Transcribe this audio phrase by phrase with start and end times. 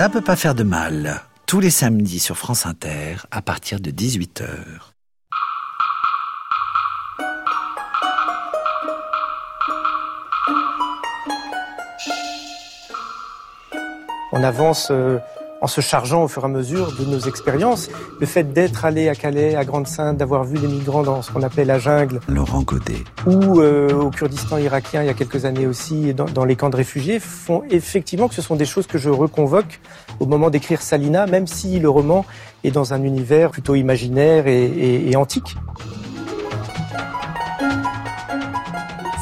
[0.00, 1.20] Ça peut pas faire de mal.
[1.44, 4.46] Tous les samedis sur France Inter à partir de 18h.
[14.32, 15.18] On avance euh,
[15.60, 17.90] en se chargeant au fur et à mesure de nos expériences.
[18.18, 21.42] Le fait d'être allé à Calais, à Grande-Sainte, d'avoir vu les migrants dans ce qu'on
[21.42, 22.20] appelle la jungle.
[22.28, 23.04] Laurent Godet.
[23.26, 26.70] Ou euh, au Kurdistan irakien il y a quelques années aussi, dans, dans, les camps
[26.70, 29.80] de réfugiés, font effectivement que ce sont des choses que je reconvoque
[30.18, 32.24] au moment d'écrire Salina, même si le roman
[32.64, 35.56] est dans un univers plutôt imaginaire et, et, et antique.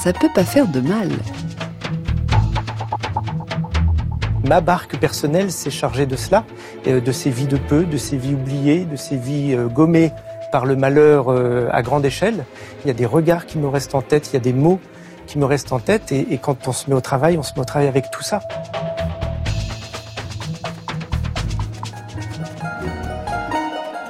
[0.03, 1.11] Ça peut pas faire de mal.
[4.49, 6.43] Ma barque personnelle s'est chargée de cela,
[6.87, 10.11] euh, de ces vies de peu, de ces vies oubliées, de ces vies euh, gommées
[10.51, 12.47] par le malheur euh, à grande échelle.
[12.83, 14.81] Il y a des regards qui me restent en tête, il y a des mots
[15.27, 17.53] qui me restent en tête, et, et quand on se met au travail, on se
[17.53, 18.41] met au travail avec tout ça.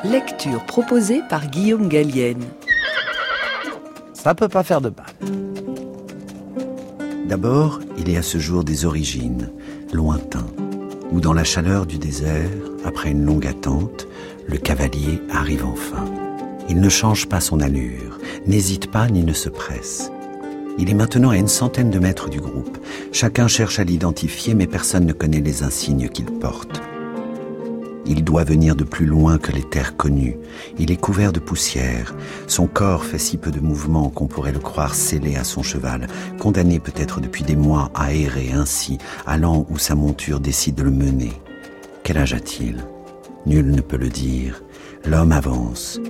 [0.05, 2.45] Lecture proposée par Guillaume Gallienne.
[4.15, 5.07] Ça peut pas faire de mal.
[7.29, 9.51] D'abord, il est à ce jour des origines,
[9.92, 10.47] lointain,
[11.12, 12.50] où dans la chaleur du désert,
[12.84, 14.06] après une longue attente,
[14.47, 16.05] le cavalier arrive enfin.
[16.69, 20.11] Il ne change pas son allure, n'hésite pas ni ne se presse.
[20.78, 22.78] Il est maintenant à une centaine de mètres du groupe.
[23.12, 26.81] Chacun cherche à l'identifier, mais personne ne connaît les insignes qu'il porte.
[28.07, 30.39] Il doit venir de plus loin que les terres connues.
[30.79, 32.15] Il est couvert de poussière.
[32.47, 36.07] Son corps fait si peu de mouvements qu'on pourrait le croire scellé à son cheval,
[36.39, 40.91] condamné peut-être depuis des mois à errer ainsi, allant où sa monture décide de le
[40.91, 41.33] mener.
[42.03, 42.85] Quel âge a-t-il?
[43.47, 44.62] Nul ne peut le dire.
[45.05, 46.01] L'homme avance.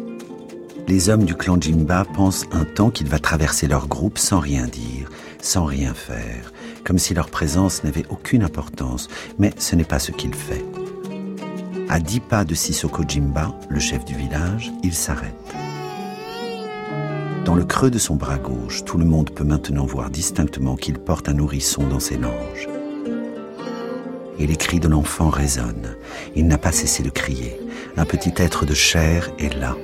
[0.88, 4.66] Les hommes du clan Jimba pensent un temps qu'il va traverser leur groupe sans rien
[4.66, 5.10] dire,
[5.42, 6.52] sans rien faire,
[6.82, 9.08] comme si leur présence n'avait aucune importance,
[9.38, 10.64] mais ce n'est pas ce qu'il fait.
[11.90, 15.32] À dix pas de Sissoko Jimba, le chef du village, il s'arrête.
[17.46, 20.98] Dans le creux de son bras gauche, tout le monde peut maintenant voir distinctement qu'il
[20.98, 22.68] porte un nourrisson dans ses langes.
[24.38, 25.96] Et les cris de l'enfant résonnent.
[26.36, 27.58] Il n'a pas cessé de crier.
[27.96, 29.74] Un petit être de chair est là,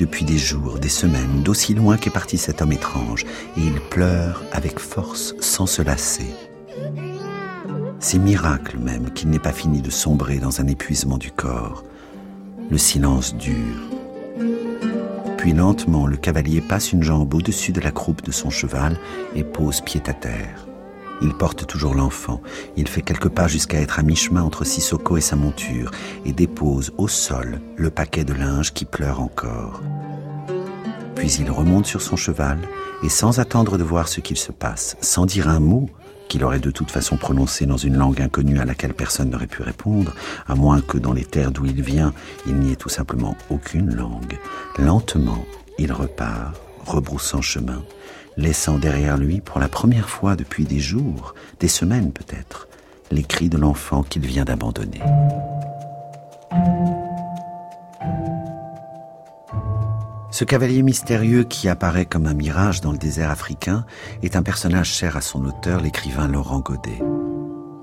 [0.00, 3.24] depuis des jours, des semaines, d'aussi loin qu'est parti cet homme étrange,
[3.56, 6.34] et il pleure avec force sans se lasser.
[8.04, 11.84] C'est miracle même qu'il n'ait pas fini de sombrer dans un épuisement du corps.
[12.68, 13.80] Le silence dure.
[15.38, 18.98] Puis lentement, le cavalier passe une jambe au-dessus de la croupe de son cheval
[19.36, 20.66] et pose pied à terre.
[21.22, 22.40] Il porte toujours l'enfant.
[22.76, 25.92] Il fait quelques pas jusqu'à être à mi-chemin entre Sissoko et sa monture
[26.24, 29.80] et dépose au sol le paquet de linge qui pleure encore.
[31.14, 32.58] Puis il remonte sur son cheval
[33.04, 35.88] et sans attendre de voir ce qu'il se passe, sans dire un mot,
[36.32, 39.62] qu'il aurait de toute façon prononcé dans une langue inconnue à laquelle personne n'aurait pu
[39.62, 40.14] répondre,
[40.48, 42.14] à moins que dans les terres d'où il vient,
[42.46, 44.38] il n'y ait tout simplement aucune langue.
[44.78, 45.44] Lentement,
[45.78, 46.54] il repart,
[46.86, 47.82] rebroussant chemin,
[48.38, 52.66] laissant derrière lui, pour la première fois depuis des jours, des semaines peut-être,
[53.10, 55.02] les cris de l'enfant qu'il vient d'abandonner.
[60.42, 63.84] Ce cavalier mystérieux qui apparaît comme un mirage dans le désert africain
[64.24, 67.00] est un personnage cher à son auteur, l'écrivain Laurent Godet.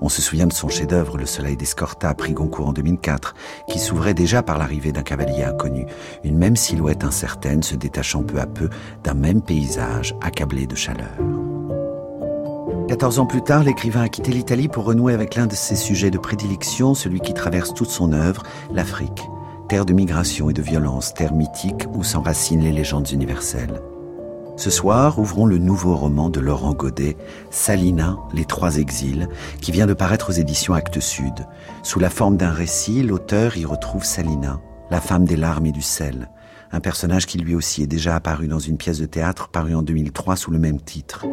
[0.02, 3.34] On se souvient de son chef-d'œuvre Le Soleil d'Escorta, prix Goncourt en 2004,
[3.66, 5.86] qui s'ouvrait déjà par l'arrivée d'un cavalier inconnu,
[6.22, 8.68] une même silhouette incertaine se détachant peu à peu
[9.04, 11.16] d'un même paysage accablé de chaleur.
[12.88, 16.10] 14 ans plus tard, l'écrivain a quitté l'Italie pour renouer avec l'un de ses sujets
[16.10, 19.22] de prédilection, celui qui traverse toute son œuvre, l'Afrique
[19.70, 23.80] terre de migration et de violence, terre mythique où s'enracinent les légendes universelles.
[24.56, 27.16] Ce soir, ouvrons le nouveau roman de Laurent Godet,
[27.50, 29.28] Salina, Les Trois Exils,
[29.60, 31.46] qui vient de paraître aux éditions Actes Sud.
[31.84, 34.58] Sous la forme d'un récit, l'auteur y retrouve Salina,
[34.90, 36.30] la femme des larmes et du sel,
[36.72, 39.82] un personnage qui lui aussi est déjà apparu dans une pièce de théâtre parue en
[39.82, 41.26] 2003 sous le même titre.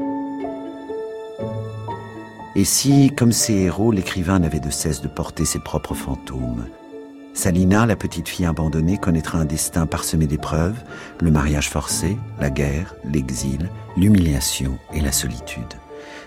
[2.56, 6.68] Et si, comme ses héros, l'écrivain n'avait de cesse de porter ses propres fantômes,
[7.38, 10.84] Salina, la petite fille abandonnée, connaîtra un destin parsemé d'épreuves,
[11.22, 15.76] le mariage forcé, la guerre, l'exil, l'humiliation et la solitude.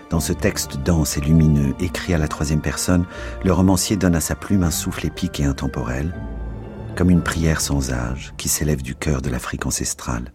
[0.09, 3.03] Dans ce texte dense et lumineux, écrit à la troisième personne,
[3.43, 6.15] le romancier donne à sa plume un souffle épique et intemporel,
[6.95, 10.31] comme une prière sans âge qui s'élève du cœur de l'Afrique ancestrale.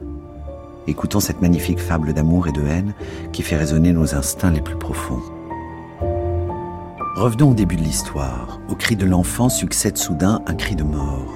[0.86, 2.92] Écoutons cette magnifique fable d'amour et de haine
[3.32, 5.22] qui fait résonner nos instincts les plus profonds.
[7.16, 8.60] Revenons au début de l'histoire.
[8.68, 11.32] Au cri de l'enfant succède soudain un cri de mort.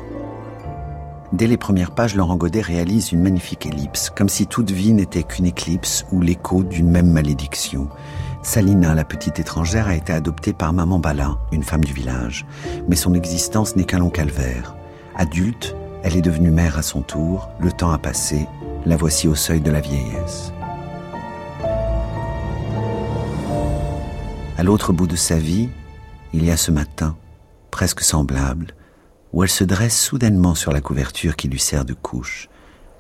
[1.33, 5.23] Dès les premières pages, Laurent Godet réalise une magnifique ellipse, comme si toute vie n'était
[5.23, 7.89] qu'une éclipse ou l'écho d'une même malédiction.
[8.43, 12.45] Salina, la petite étrangère, a été adoptée par Maman Bala, une femme du village.
[12.87, 14.77] Mais son existence n'est qu'un long calvaire.
[15.17, 18.47] Adulte, elle est devenue mère à son tour, le temps a passé,
[18.85, 20.53] la voici au seuil de la vieillesse.
[24.61, 25.71] À l'autre bout de sa vie,
[26.35, 27.17] il y a ce matin,
[27.71, 28.75] presque semblable,
[29.33, 32.51] où elle se dresse soudainement sur la couverture qui lui sert de couche.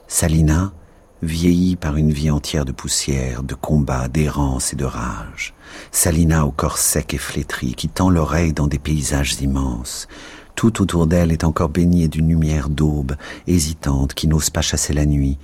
[0.08, 0.72] Salina,
[1.20, 5.52] vieillie par une vie entière de poussière, de combats, d'errance et de rage.
[5.92, 10.08] Salina au corps sec et flétri, qui tend l'oreille dans des paysages immenses.
[10.54, 13.16] Tout autour d'elle est encore baigné d'une lumière d'aube,
[13.46, 15.36] hésitante, qui n'ose pas chasser la nuit.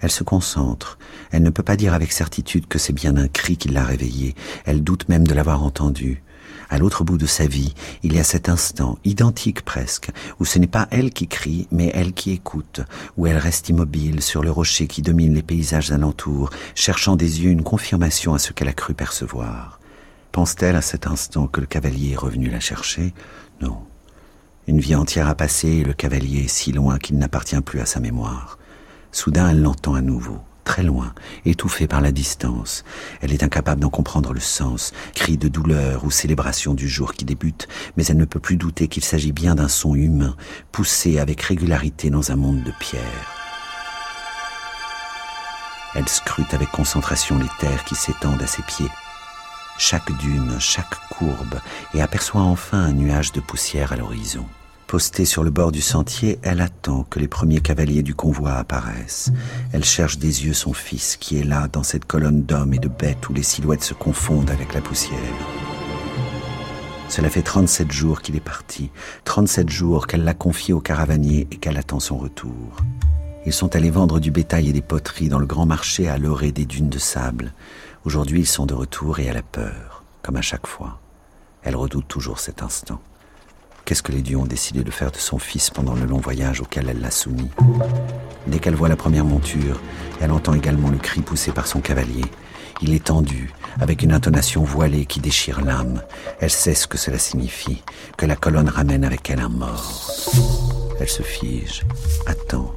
[0.00, 0.98] Elle se concentre.
[1.34, 4.36] Elle ne peut pas dire avec certitude que c'est bien un cri qui l'a réveillée.
[4.66, 6.22] Elle doute même de l'avoir entendu.
[6.70, 10.60] À l'autre bout de sa vie, il y a cet instant, identique presque, où ce
[10.60, 12.82] n'est pas elle qui crie, mais elle qui écoute,
[13.16, 17.50] où elle reste immobile sur le rocher qui domine les paysages alentours, cherchant des yeux
[17.50, 19.80] une confirmation à ce qu'elle a cru percevoir.
[20.30, 23.12] Pense-t-elle à cet instant que le cavalier est revenu la chercher?
[23.60, 23.78] Non.
[24.68, 27.86] Une vie entière a passé et le cavalier est si loin qu'il n'appartient plus à
[27.86, 28.56] sa mémoire.
[29.10, 31.14] Soudain, elle l'entend à nouveau très loin,
[31.44, 32.84] étouffée par la distance.
[33.20, 37.24] Elle est incapable d'en comprendre le sens, cri de douleur ou célébration du jour qui
[37.24, 40.36] débute, mais elle ne peut plus douter qu'il s'agit bien d'un son humain,
[40.72, 43.02] poussé avec régularité dans un monde de pierre.
[45.94, 48.90] Elle scrute avec concentration les terres qui s'étendent à ses pieds,
[49.78, 51.60] chaque dune, chaque courbe,
[51.94, 54.46] et aperçoit enfin un nuage de poussière à l'horizon.
[54.86, 59.32] Postée sur le bord du sentier, elle attend que les premiers cavaliers du convoi apparaissent.
[59.72, 62.88] Elle cherche des yeux son fils, qui est là, dans cette colonne d'hommes et de
[62.88, 65.18] bêtes où les silhouettes se confondent avec la poussière.
[67.08, 68.90] Cela fait 37 jours qu'il est parti,
[69.24, 72.76] 37 jours qu'elle l'a confié au caravanier et qu'elle attend son retour.
[73.46, 76.52] Ils sont allés vendre du bétail et des poteries dans le grand marché à l'orée
[76.52, 77.52] des dunes de sable.
[78.04, 81.00] Aujourd'hui, ils sont de retour et elle a peur, comme à chaque fois.
[81.62, 83.00] Elle redoute toujours cet instant.
[83.84, 86.62] Qu'est-ce que les dieux ont décidé de faire de son fils pendant le long voyage
[86.62, 87.50] auquel elle l'a soumis
[88.46, 89.78] Dès qu'elle voit la première monture,
[90.22, 92.24] elle entend également le cri poussé par son cavalier.
[92.80, 96.02] Il est tendu, avec une intonation voilée qui déchire l'âme.
[96.40, 97.82] Elle sait ce que cela signifie,
[98.16, 100.10] que la colonne ramène avec elle un mort.
[100.98, 101.82] Elle se fige,
[102.26, 102.74] attend,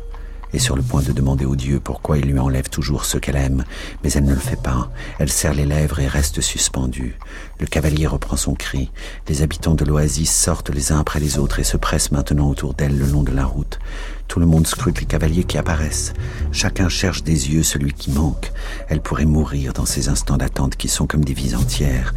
[0.54, 3.36] est sur le point de demander au Dieu pourquoi il lui enlève toujours ce qu'elle
[3.36, 3.64] aime,
[4.04, 4.90] mais elle ne le fait pas.
[5.20, 7.18] Elle serre les lèvres et reste suspendue.
[7.60, 8.92] Le cavalier reprend son cri.
[9.28, 12.74] Les habitants de l'oasis sortent les uns après les autres et se pressent maintenant autour
[12.74, 13.80] d'elle le long de la route.
[14.28, 16.14] Tout le monde scrute les cavaliers qui apparaissent.
[16.52, 18.52] Chacun cherche des yeux celui qui manque.
[18.90, 22.14] Elle pourrait mourir dans ces instants d'attente qui sont comme des vies entières.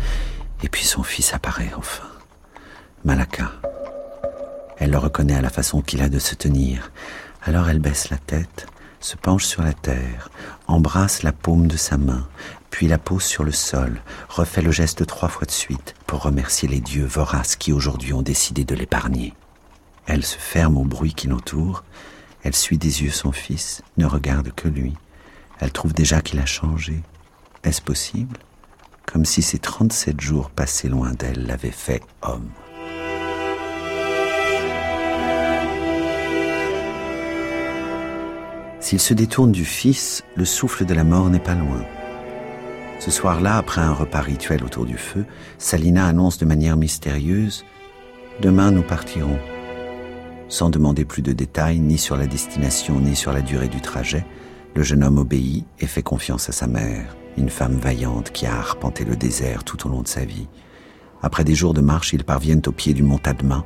[0.62, 2.04] Et puis son fils apparaît enfin.
[3.04, 3.52] Malaka.
[4.78, 6.90] Elle le reconnaît à la façon qu'il a de se tenir.
[7.42, 8.66] Alors elle baisse la tête,
[9.00, 10.30] se penche sur la terre,
[10.66, 12.28] embrasse la paume de sa main,
[12.70, 16.68] puis la pose sur le sol, refait le geste trois fois de suite pour remercier
[16.68, 19.34] les dieux voraces qui aujourd'hui ont décidé de l'épargner.
[20.06, 21.84] Elle se ferme au bruit qui l'entoure,
[22.42, 24.94] elle suit des yeux son fils, ne regarde que lui.
[25.60, 27.02] Elle trouve déjà qu'il a changé.
[27.64, 28.38] Est-ce possible?
[29.06, 32.50] Comme si ces trente-sept jours passés loin d'elle l'avaient fait homme.
[38.80, 41.84] S'il se détourne du Fils, le souffle de la mort n'est pas loin.
[42.98, 45.26] Ce soir-là, après un repas rituel autour du feu,
[45.58, 47.64] Salina annonce de manière mystérieuse⁇
[48.42, 49.34] Demain nous partirons⁇
[50.48, 54.24] Sans demander plus de détails, ni sur la destination, ni sur la durée du trajet,
[54.74, 58.56] le jeune homme obéit et fait confiance à sa mère, une femme vaillante qui a
[58.56, 60.48] arpenté le désert tout au long de sa vie.
[61.22, 63.62] Après des jours de marche, ils parviennent au pied du mont Tadma,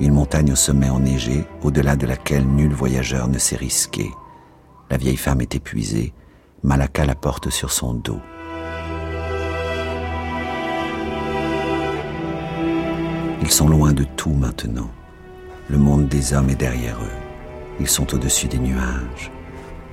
[0.00, 4.10] une montagne au sommet enneigé, au-delà de laquelle nul voyageur ne s'est risqué.
[4.90, 6.12] La vieille femme est épuisée.
[6.62, 8.20] Malaka la porte sur son dos.
[13.42, 14.90] Ils sont loin de tout maintenant.
[15.68, 17.78] Le monde des hommes est derrière eux.
[17.80, 19.30] Ils sont au-dessus des nuages.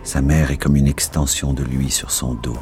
[0.04, 2.58] Sa mère est comme une extension de lui sur son dos.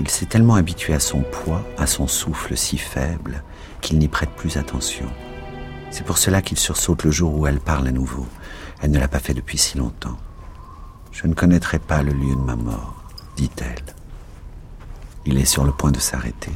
[0.00, 3.42] Il s'est tellement habitué à son poids, à son souffle si faible,
[3.80, 5.06] qu'il n'y prête plus attention.
[5.90, 8.26] C'est pour cela qu'il sursaute le jour où elle parle à nouveau.
[8.80, 10.16] Elle ne l'a pas fait depuis si longtemps.
[11.12, 13.04] Je ne connaîtrai pas le lieu de ma mort,
[13.36, 13.94] dit-elle.
[15.26, 16.52] Il est sur le point de s'arrêter.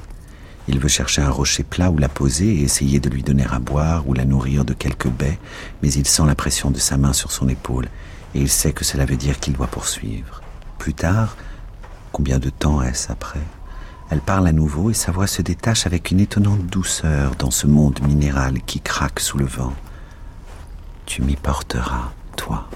[0.67, 3.59] Il veut chercher un rocher plat où la poser et essayer de lui donner à
[3.59, 5.39] boire ou la nourrir de quelques baies,
[5.83, 7.87] mais il sent la pression de sa main sur son épaule
[8.35, 10.43] et il sait que cela veut dire qu'il doit poursuivre.
[10.79, 11.37] Plus tard,
[12.11, 13.41] combien de temps est-ce après?
[14.11, 17.67] Elle parle à nouveau et sa voix se détache avec une étonnante douceur dans ce
[17.67, 19.75] monde minéral qui craque sous le vent.
[21.05, 22.69] Tu m'y porteras, toi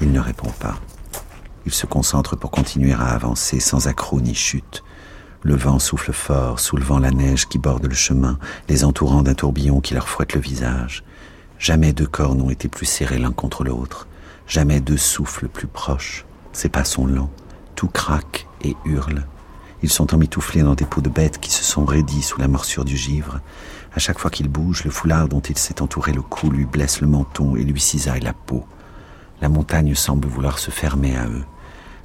[0.00, 0.78] Il ne répond pas.
[1.66, 4.84] Il se concentre pour continuer à avancer sans accroc ni chute.
[5.42, 8.38] Le vent souffle fort, soulevant la neige qui borde le chemin,
[8.68, 11.04] les entourant d'un tourbillon qui leur fouette le visage.
[11.58, 14.06] Jamais deux corps n'ont été plus serrés l'un contre l'autre.
[14.46, 16.24] Jamais deux souffles plus proches.
[16.52, 17.30] Ses pas sont lents.
[17.74, 19.24] Tout craque et hurle.
[19.82, 22.84] Ils sont emmitouflés dans des peaux de bêtes qui se sont raidis sous la morsure
[22.84, 23.40] du givre.
[23.94, 27.00] À chaque fois qu'il bouge, le foulard dont il s'est entouré le cou lui blesse
[27.00, 28.66] le menton et lui cisaille la peau.
[29.40, 31.44] La montagne semble vouloir se fermer à eux.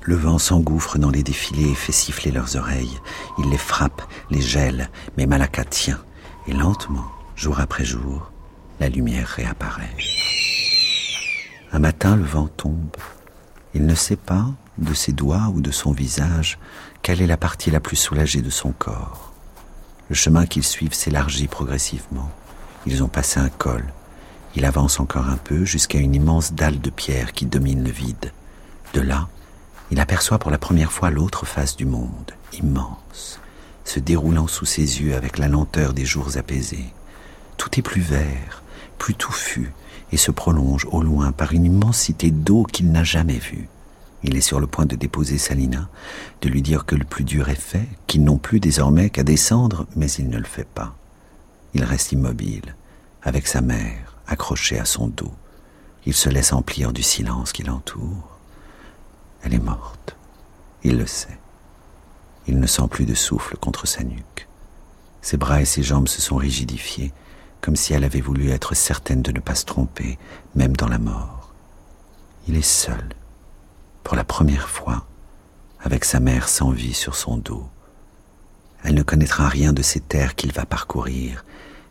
[0.02, 3.00] Le vent s'engouffre dans les défilés et fait siffler leurs oreilles.
[3.40, 6.04] Il les frappe, les gèle, mais Malaka tient.
[6.48, 8.32] Et lentement, jour après jour,
[8.80, 9.96] la lumière réapparaît.
[11.72, 12.98] Un matin, le vent tombe.
[13.74, 14.48] Il ne sait pas,
[14.78, 16.60] de ses doigts ou de son visage,
[17.02, 19.34] quelle est la partie la plus soulagée de son corps.
[20.10, 22.30] Le chemin qu'ils suivent s'élargit progressivement.
[22.86, 23.86] Ils ont passé un col.
[24.56, 28.32] Il avance encore un peu jusqu'à une immense dalle de pierre qui domine le vide.
[28.94, 29.28] De là,
[29.90, 33.40] il aperçoit pour la première fois l'autre face du monde, immense,
[33.84, 36.94] se déroulant sous ses yeux avec la lenteur des jours apaisés.
[37.58, 38.62] Tout est plus vert,
[39.00, 39.74] plus touffu,
[40.12, 43.68] et se prolonge au loin par une immensité d'eau qu'il n'a jamais vue.
[44.22, 45.90] Il est sur le point de déposer Salina,
[46.42, 49.88] de lui dire que le plus dur est fait, qu'ils n'ont plus désormais qu'à descendre,
[49.96, 50.96] mais il ne le fait pas.
[51.74, 52.76] Il reste immobile,
[53.24, 55.34] avec sa mère accrochée à son dos.
[56.06, 58.40] Il se laisse emplir du silence qui l'entoure.
[59.44, 60.16] Elle est morte.
[60.84, 61.40] Il le sait.
[62.48, 64.48] Il ne sent plus de souffle contre sa nuque.
[65.22, 67.14] Ses bras et ses jambes se sont rigidifiés,
[67.62, 70.20] comme si elle avait voulu être certaine de ne pas se tromper,
[70.56, 71.54] même dans la mort.
[72.48, 73.10] Il est seul
[74.04, 75.06] pour la première fois,
[75.80, 77.66] avec sa mère sans vie sur son dos.
[78.84, 81.46] Elle ne connaîtra rien de ces terres qu'il va parcourir,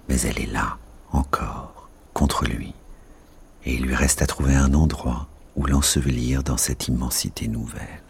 [0.08, 0.76] mais elle est là,
[1.10, 1.81] encore,
[2.14, 2.74] contre lui.
[3.64, 8.02] Et il lui reste à trouver un endroit où l'ensevelir dans cette immensité nouvelle.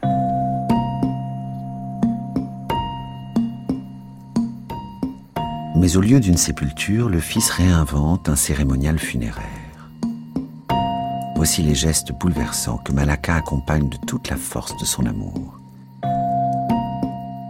[5.77, 9.91] Mais au lieu d'une sépulture, le fils réinvente un cérémonial funéraire.
[11.35, 15.59] Voici les gestes bouleversants que Malaka accompagne de toute la force de son amour.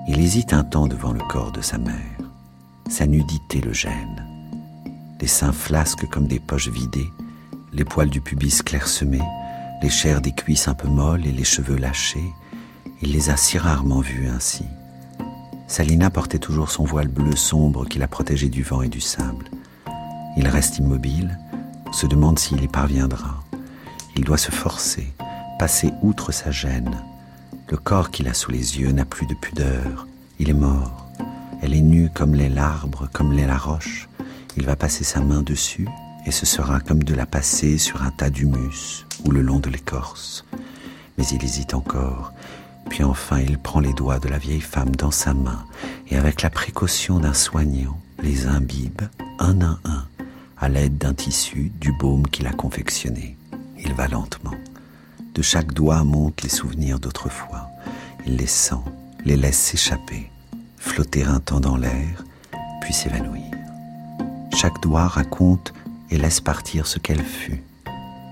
[0.09, 1.95] Il hésite un temps devant le corps de sa mère.
[2.89, 4.22] Sa nudité le gêne.
[5.23, 7.13] Les seins flasques comme des poches vidées,
[7.73, 9.23] les poils du pubis clairsemés,
[9.81, 12.33] les chairs des cuisses un peu molles et les cheveux lâchés.
[13.03, 14.65] Il les a si rarement vus ainsi.
[15.69, 19.49] Salina portait toujours son voile bleu sombre qui la protégeait du vent et du sable.
[20.37, 21.39] Il reste immobile,
[21.93, 23.45] se demande s'il y parviendra.
[24.17, 25.15] Il doit se forcer,
[25.57, 26.97] passer outre sa gêne.
[27.69, 30.09] Le corps qu'il a sous les yeux n'a plus de pudeur.
[30.41, 31.07] Il est mort.
[31.63, 34.09] Elle est nue comme l'est l'arbre, comme l'est la roche.
[34.57, 35.89] Il va passer sa main dessus
[36.27, 39.71] et ce sera comme de la passer sur un tas d'humus ou le long de
[39.71, 40.45] l'écorce.
[41.19, 42.33] Mais il hésite encore.
[42.91, 45.65] Puis enfin il prend les doigts de la vieille femme dans sa main
[46.09, 49.03] et avec la précaution d'un soignant les imbibe
[49.39, 50.07] un à un
[50.63, 53.37] à l'aide d'un tissu du baume qu'il a confectionné.
[53.81, 54.55] Il va lentement.
[55.35, 57.69] De chaque doigt montent les souvenirs d'autrefois.
[58.27, 58.77] Il les sent,
[59.25, 60.31] les laisse s'échapper,
[60.79, 62.23] flotter un temps dans l'air,
[62.81, 63.52] puis s'évanouir.
[64.55, 65.73] Chaque doigt raconte
[66.11, 67.63] et laisse partir ce qu'elle fut.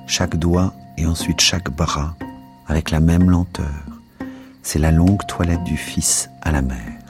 [0.06, 2.14] Chaque doigt et ensuite chaque bras,
[2.66, 3.66] avec la même lenteur.
[4.62, 7.00] C'est la longue toilette du fils à la mère.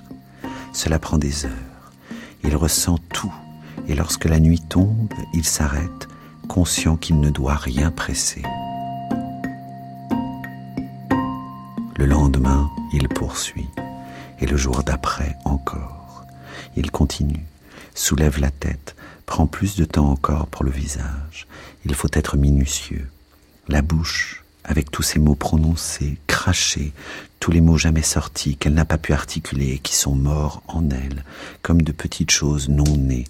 [0.72, 1.92] Cela prend des heures.
[2.44, 3.32] Il ressent tout,
[3.88, 6.08] et lorsque la nuit tombe, il s'arrête
[6.48, 8.42] conscient qu'il ne doit rien presser.
[11.96, 13.68] Le lendemain, il poursuit,
[14.40, 16.24] et le jour d'après encore.
[16.76, 17.46] Il continue,
[17.94, 18.96] soulève la tête,
[19.30, 21.46] prend plus de temps encore pour le visage.
[21.84, 23.08] Il faut être minutieux.
[23.68, 26.92] La bouche, avec tous ces mots prononcés, crachés,
[27.38, 30.90] tous les mots jamais sortis qu'elle n'a pas pu articuler et qui sont morts en
[30.90, 31.25] elle,
[31.62, 33.25] comme de petites choses non nées.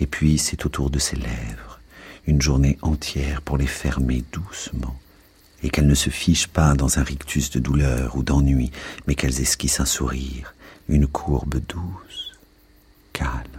[0.00, 1.78] Et puis c'est autour de ses lèvres
[2.26, 4.98] une journée entière pour les fermer doucement,
[5.62, 8.70] et qu'elles ne se fichent pas dans un rictus de douleur ou d'ennui,
[9.06, 10.52] mais qu'elles esquissent un sourire,
[10.88, 12.36] une courbe douce,
[13.14, 13.57] calme.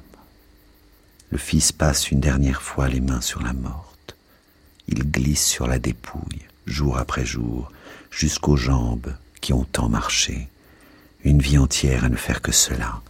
[1.31, 4.15] Le fils passe une dernière fois les mains sur la morte.
[4.87, 7.71] Il glisse sur la dépouille, jour après jour,
[8.09, 10.49] jusqu'aux jambes qui ont tant marché.
[11.23, 13.01] Une vie entière à ne faire que cela,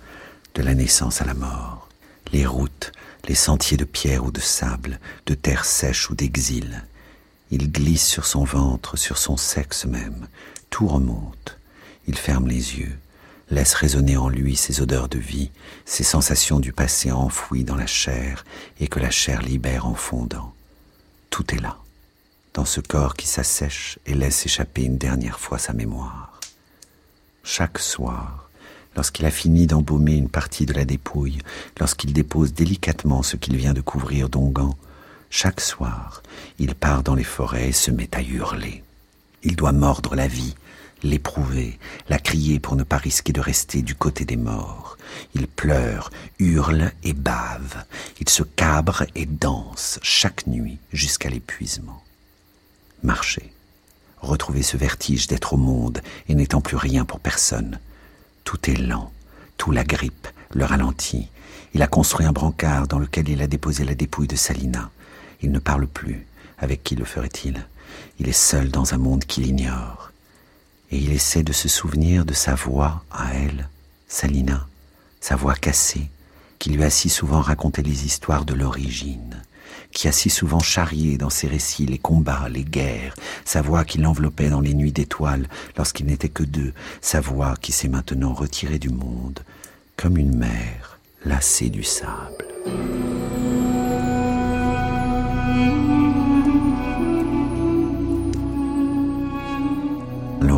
[0.55, 1.87] de la naissance à la mort.
[2.33, 2.91] Les routes,
[3.27, 6.83] les sentiers de pierre ou de sable, de terre sèche ou d'exil.
[7.51, 10.27] Il glisse sur son ventre, sur son sexe même.
[10.69, 11.57] Tout remonte.
[12.07, 12.97] Il ferme les yeux,
[13.49, 15.51] laisse résonner en lui ses odeurs de vie,
[15.85, 18.45] ses sensations du passé enfouies dans la chair
[18.79, 20.53] et que la chair libère en fondant.
[21.29, 21.77] Tout est là,
[22.53, 26.39] dans ce corps qui s'assèche et laisse échapper une dernière fois sa mémoire.
[27.43, 28.49] Chaque soir,
[28.95, 31.39] lorsqu'il a fini d'embaumer une partie de la dépouille,
[31.79, 34.75] lorsqu'il dépose délicatement ce qu'il vient de couvrir d'onguent,
[35.31, 36.23] chaque soir,
[36.57, 38.83] il part dans les forêts et se met à hurler.
[39.43, 40.55] Il doit mordre la vie,
[41.03, 41.79] l'éprouver,
[42.09, 44.97] la crier pour ne pas risquer de rester du côté des morts.
[45.33, 47.83] Il pleure, hurle et bave.
[48.19, 52.03] Il se cabre et danse chaque nuit jusqu'à l'épuisement.
[53.03, 53.53] Marcher,
[54.21, 57.79] retrouver ce vertige d'être au monde et n'étant plus rien pour personne.
[58.43, 59.11] Tout est lent,
[59.57, 61.29] tout la grippe, le ralentit.
[61.73, 64.89] Il a construit un brancard dans lequel il a déposé la dépouille de Salina.
[65.41, 66.25] Il ne parle plus.
[66.57, 67.65] Avec qui le ferait-il?
[68.19, 70.08] Il est seul dans un monde qu'il ignore
[70.91, 73.69] et il essaie de se souvenir de sa voix à elle,
[74.07, 74.67] Salina,
[75.21, 76.09] sa voix cassée,
[76.57, 79.41] qui lui a si souvent raconté les histoires de l'origine,
[79.91, 83.15] qui a si souvent charrié dans ses récits les combats, les guerres,
[83.45, 87.71] sa voix qui l'enveloppait dans les nuits d'étoiles lorsqu'il n'était que deux, sa voix qui
[87.71, 89.39] s'est maintenant retirée du monde,
[89.95, 92.45] comme une mer lassée du sable.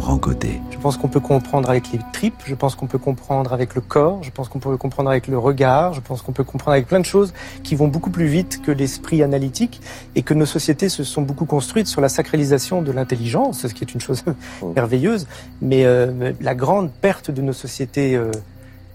[0.02, 0.60] Laurent Godet.
[0.72, 3.82] Je pense qu'on peut comprendre avec les tripes, je pense qu'on peut comprendre avec le
[3.82, 6.88] corps, je pense qu'on peut comprendre avec le regard, je pense qu'on peut comprendre avec
[6.88, 9.80] plein de choses qui vont beaucoup plus vite que l'esprit analytique
[10.16, 13.84] et que nos sociétés se sont beaucoup construites sur la sacralisation de l'intelligence, ce qui
[13.84, 14.24] est une chose
[14.76, 15.28] merveilleuse.
[15.62, 18.32] Mais euh, la grande perte de nos sociétés euh,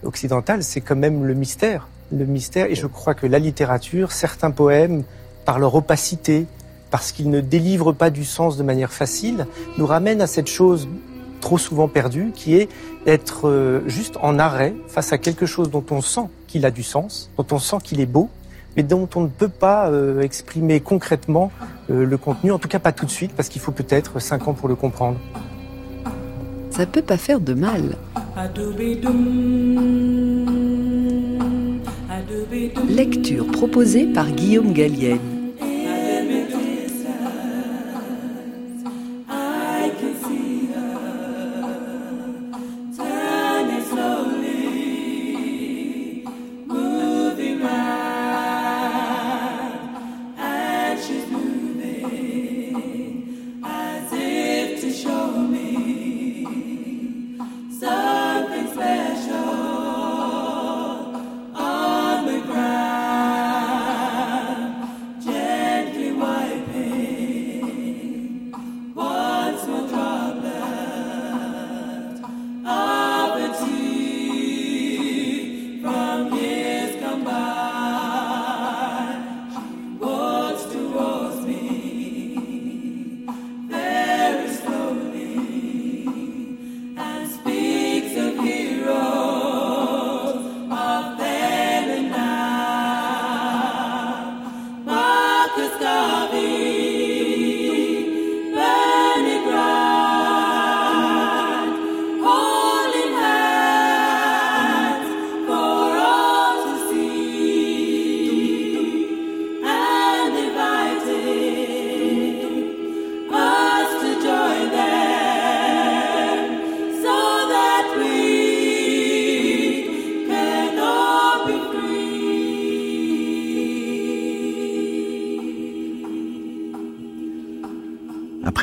[0.02, 1.86] occidentales, c'est quand même le mystère.
[2.10, 5.04] Le mystère, et je crois que la littérature, certains poèmes,
[5.44, 6.46] par leur opacité,
[6.96, 10.88] parce qu'il ne délivre pas du sens de manière facile, nous ramène à cette chose
[11.42, 12.70] trop souvent perdue, qui est
[13.04, 16.82] d'être euh, juste en arrêt face à quelque chose dont on sent qu'il a du
[16.82, 18.30] sens, dont on sent qu'il est beau,
[18.78, 21.52] mais dont on ne peut pas euh, exprimer concrètement
[21.90, 24.48] euh, le contenu, en tout cas pas tout de suite, parce qu'il faut peut-être cinq
[24.48, 25.18] ans pour le comprendre.
[26.70, 27.94] Ça peut pas faire de mal.
[32.88, 35.35] Lecture proposée par Guillaume Gallienne.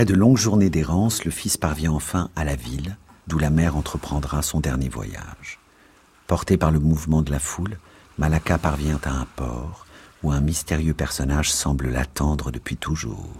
[0.03, 3.77] Après de longues journées d'errance, le fils parvient enfin à la ville, d'où la mère
[3.77, 5.59] entreprendra son dernier voyage.
[6.27, 7.77] Porté par le mouvement de la foule,
[8.17, 9.85] Malaka parvient à un port
[10.21, 13.31] où un mystérieux personnage semble l'attendre depuis toujours.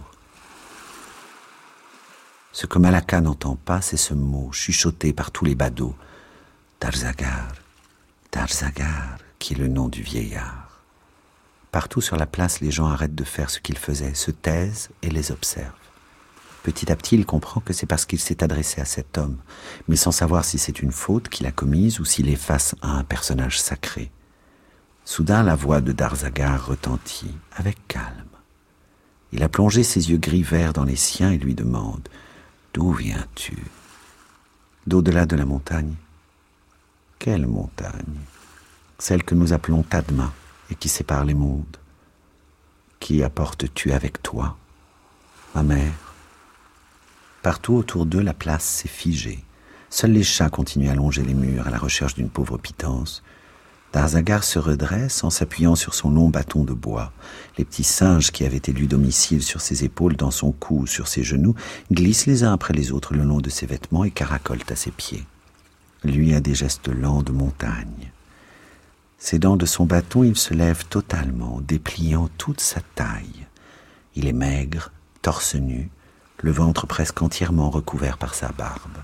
[2.52, 5.96] Ce que Malaka n'entend pas, c'est ce mot chuchoté par tous les badauds,
[6.80, 7.52] Tarzagar,
[8.30, 10.80] Tarzagar, qui est le nom du vieillard.
[11.72, 15.10] Partout sur la place, les gens arrêtent de faire ce qu'ils faisaient, se taisent et
[15.10, 15.83] les observent.
[16.64, 19.36] Petit à petit, il comprend que c'est parce qu'il s'est adressé à cet homme,
[19.86, 22.88] mais sans savoir si c'est une faute qu'il a commise ou s'il est face à
[22.92, 24.10] un personnage sacré.
[25.04, 28.30] Soudain, la voix de Darzagar retentit, avec calme.
[29.32, 32.08] Il a plongé ses yeux gris-verts dans les siens et lui demande
[32.72, 33.58] D'où viens-tu?
[34.86, 35.94] D'au-delà de la montagne.
[37.18, 38.20] Quelle montagne?
[38.98, 40.32] Celle que nous appelons Tadma
[40.70, 41.76] et qui sépare les mondes.
[43.00, 44.56] Qui apportes-tu avec toi
[45.54, 46.03] Ma mère?
[47.44, 49.44] Partout autour d'eux, la place s'est figée.
[49.90, 53.22] Seuls les chats continuent à longer les murs à la recherche d'une pauvre pitance.
[53.92, 57.12] Darzagar se redresse en s'appuyant sur son long bâton de bois.
[57.58, 61.06] Les petits singes qui avaient élu domicile sur ses épaules, dans son cou ou sur
[61.06, 61.54] ses genoux,
[61.92, 64.90] glissent les uns après les autres le long de ses vêtements et caracolent à ses
[64.90, 65.26] pieds.
[66.02, 68.10] Lui a des gestes lents de montagne.
[69.18, 73.46] Ses dents de son bâton, il se lève totalement, dépliant toute sa taille.
[74.16, 75.90] Il est maigre, torse nu,
[76.40, 78.98] le ventre presque entièrement recouvert par sa barbe.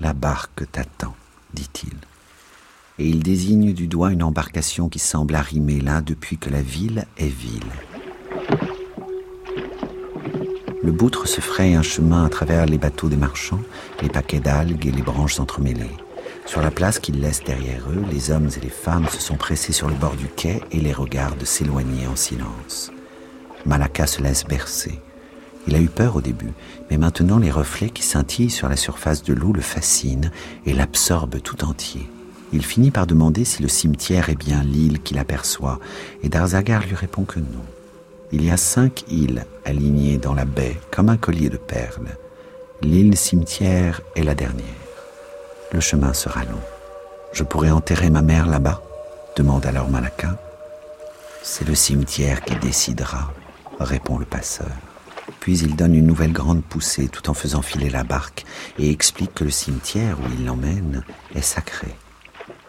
[0.00, 1.14] La barque t'attend,
[1.54, 1.96] dit-il
[2.98, 7.06] et il désigne du doigt une embarcation qui semble arrimer là depuis que la ville
[7.18, 7.60] est ville.
[10.82, 13.60] Le boutre se fraye un chemin à travers les bateaux des marchands,
[14.02, 15.96] les paquets d'algues et les branches entremêlées.
[16.46, 19.72] Sur la place qu'il laisse derrière eux, les hommes et les femmes se sont pressés
[19.72, 22.92] sur le bord du quai et les regardent s'éloigner en silence.
[23.64, 25.00] Malaka se laisse bercer.
[25.66, 26.52] Il a eu peur au début,
[26.90, 30.30] mais maintenant les reflets qui scintillent sur la surface de l'eau le fascinent
[30.64, 32.08] et l'absorbent tout entier.
[32.52, 35.80] Il finit par demander si le cimetière est bien l'île qu'il aperçoit,
[36.22, 37.64] et Darzagar lui répond que non.
[38.32, 42.16] Il y a cinq îles alignées dans la baie comme un collier de perles.
[42.82, 44.64] L'île cimetière est la dernière.
[45.72, 46.60] Le chemin sera long.
[47.32, 48.82] Je pourrais enterrer ma mère là-bas?
[49.36, 50.36] demande alors Malaka.
[51.42, 53.32] C'est le cimetière qui décidera,
[53.78, 54.66] répond le passeur.
[55.46, 58.44] Puis il donne une nouvelle grande poussée tout en faisant filer la barque
[58.80, 61.04] et explique que le cimetière où il l'emmène
[61.36, 61.94] est sacré.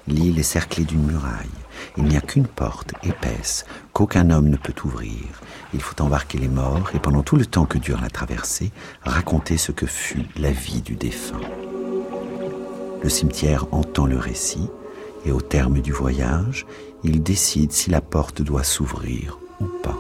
[0.06, 1.50] L'île est cerclée d'une muraille.
[1.98, 5.42] Il n'y a qu'une porte épaisse qu'aucun homme ne peut ouvrir.
[5.74, 9.58] Il faut embarquer les morts et pendant tout le temps que dure la traversée, raconter
[9.58, 11.42] ce que fut la vie du défunt.
[13.02, 14.70] Le cimetière entend le récit
[15.26, 16.68] et au terme du voyage,
[17.04, 19.98] il décide si la porte doit s'ouvrir ou pas.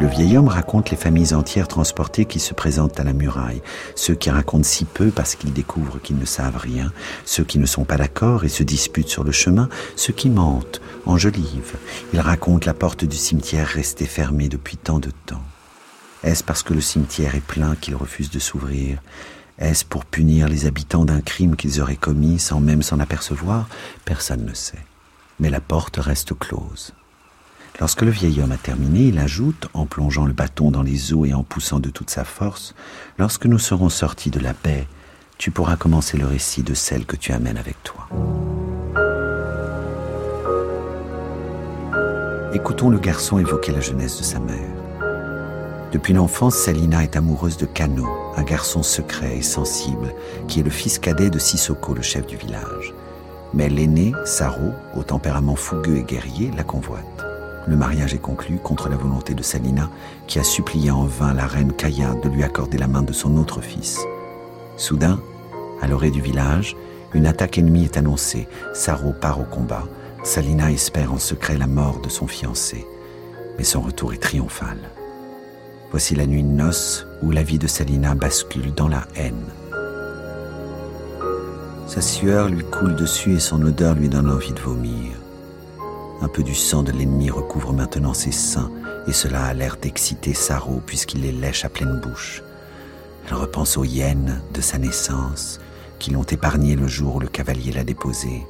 [0.00, 3.62] Le vieil homme raconte les familles entières transportées qui se présentent à la muraille,
[3.96, 6.92] ceux qui racontent si peu parce qu'ils découvrent qu'ils ne savent rien,
[7.24, 10.80] ceux qui ne sont pas d'accord et se disputent sur le chemin, ceux qui mentent,
[11.04, 11.74] enjolivent.
[12.12, 15.42] Il raconte la porte du cimetière restée fermée depuis tant de temps.
[16.22, 19.02] Est-ce parce que le cimetière est plein qu'il refuse de s'ouvrir?
[19.58, 23.68] Est-ce pour punir les habitants d'un crime qu'ils auraient commis sans même s'en apercevoir?
[24.04, 24.84] Personne ne sait.
[25.40, 26.92] Mais la porte reste close.
[27.80, 31.24] Lorsque le vieil homme a terminé, il ajoute, en plongeant le bâton dans les eaux
[31.24, 32.74] et en poussant de toute sa force,
[33.18, 34.86] Lorsque nous serons sortis de la baie,
[35.38, 38.08] tu pourras commencer le récit de celle que tu amènes avec toi.
[42.54, 44.56] Écoutons le garçon évoquer la jeunesse de sa mère.
[45.92, 50.14] Depuis l'enfance, Salina est amoureuse de Kano, un garçon secret et sensible,
[50.46, 52.94] qui est le fils cadet de Sissoko, le chef du village.
[53.52, 57.27] Mais l'aîné, Saro, au tempérament fougueux et guerrier, la convoite.
[57.68, 59.90] Le mariage est conclu contre la volonté de Salina,
[60.26, 63.36] qui a supplié en vain la reine Kaya de lui accorder la main de son
[63.36, 64.00] autre fils.
[64.78, 65.20] Soudain,
[65.82, 66.76] à l'orée du village,
[67.12, 68.48] une attaque ennemie est annoncée.
[68.72, 69.84] Saro part au combat.
[70.24, 72.86] Salina espère en secret la mort de son fiancé.
[73.58, 74.78] Mais son retour est triomphal.
[75.90, 79.44] Voici la nuit de noces où la vie de Salina bascule dans la haine.
[81.86, 85.12] Sa sueur lui coule dessus et son odeur lui donne envie de vomir.
[86.20, 88.70] Un peu du sang de l'ennemi recouvre maintenant ses seins,
[89.06, 92.42] et cela a l'air d'exciter Saro puisqu'il les lèche à pleine bouche.
[93.26, 95.60] Elle repense aux hyènes de sa naissance,
[95.98, 98.46] qui l'ont épargné le jour où le cavalier l'a déposé.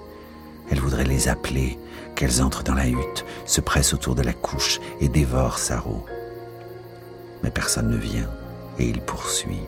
[0.71, 1.79] Elle voudrait les appeler,
[2.15, 6.05] qu'elles entrent dans la hutte, se pressent autour de la couche et dévorent Saro.
[7.43, 8.31] Mais personne ne vient,
[8.79, 9.63] et il poursuit,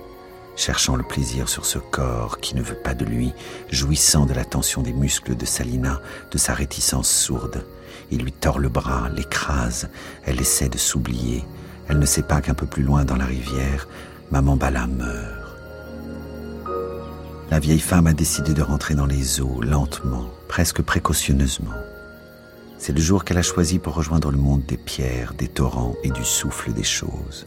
[0.56, 3.32] cherchant le plaisir sur ce corps qui ne veut pas de lui,
[3.70, 7.64] jouissant de la tension des muscles de Salina, de sa réticence sourde.
[8.10, 9.88] Il lui tord le bras, l'écrase.
[10.24, 11.44] Elle essaie de s'oublier.
[11.88, 13.88] Elle ne sait pas qu'un peu plus loin dans la rivière,
[14.30, 15.40] Maman Bala meurt.
[17.50, 21.74] La vieille femme a décidé de rentrer dans les eaux, lentement, presque précautionneusement.
[22.78, 26.10] C'est le jour qu'elle a choisi pour rejoindre le monde des pierres, des torrents et
[26.10, 27.46] du souffle des choses.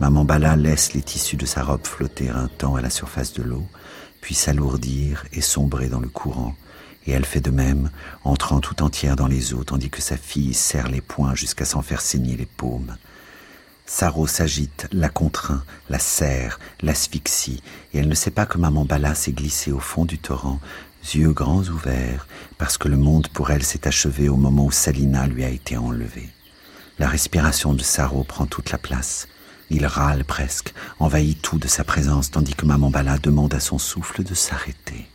[0.00, 3.42] Maman Bala laisse les tissus de sa robe flotter un temps à la surface de
[3.42, 3.66] l'eau,
[4.20, 6.54] puis s'alourdir et sombrer dans le courant,
[7.06, 7.90] et elle fait de même,
[8.24, 11.82] entrant tout entière dans les eaux, tandis que sa fille serre les poings jusqu'à s'en
[11.82, 12.96] faire saigner les paumes.
[13.86, 17.62] Saro s'agite, la contraint, la serre, l'asphyxie,
[17.92, 20.58] et elle ne sait pas que maman Bala s'est glissée au fond du torrent,
[21.14, 25.26] yeux grands ouverts, parce que le monde pour elle s'est achevé au moment où Salina
[25.26, 26.30] lui a été enlevée.
[26.98, 29.28] La respiration de Saro prend toute la place.
[29.68, 33.78] Il râle presque, envahit tout de sa présence, tandis que maman Bala demande à son
[33.78, 35.08] souffle de s'arrêter.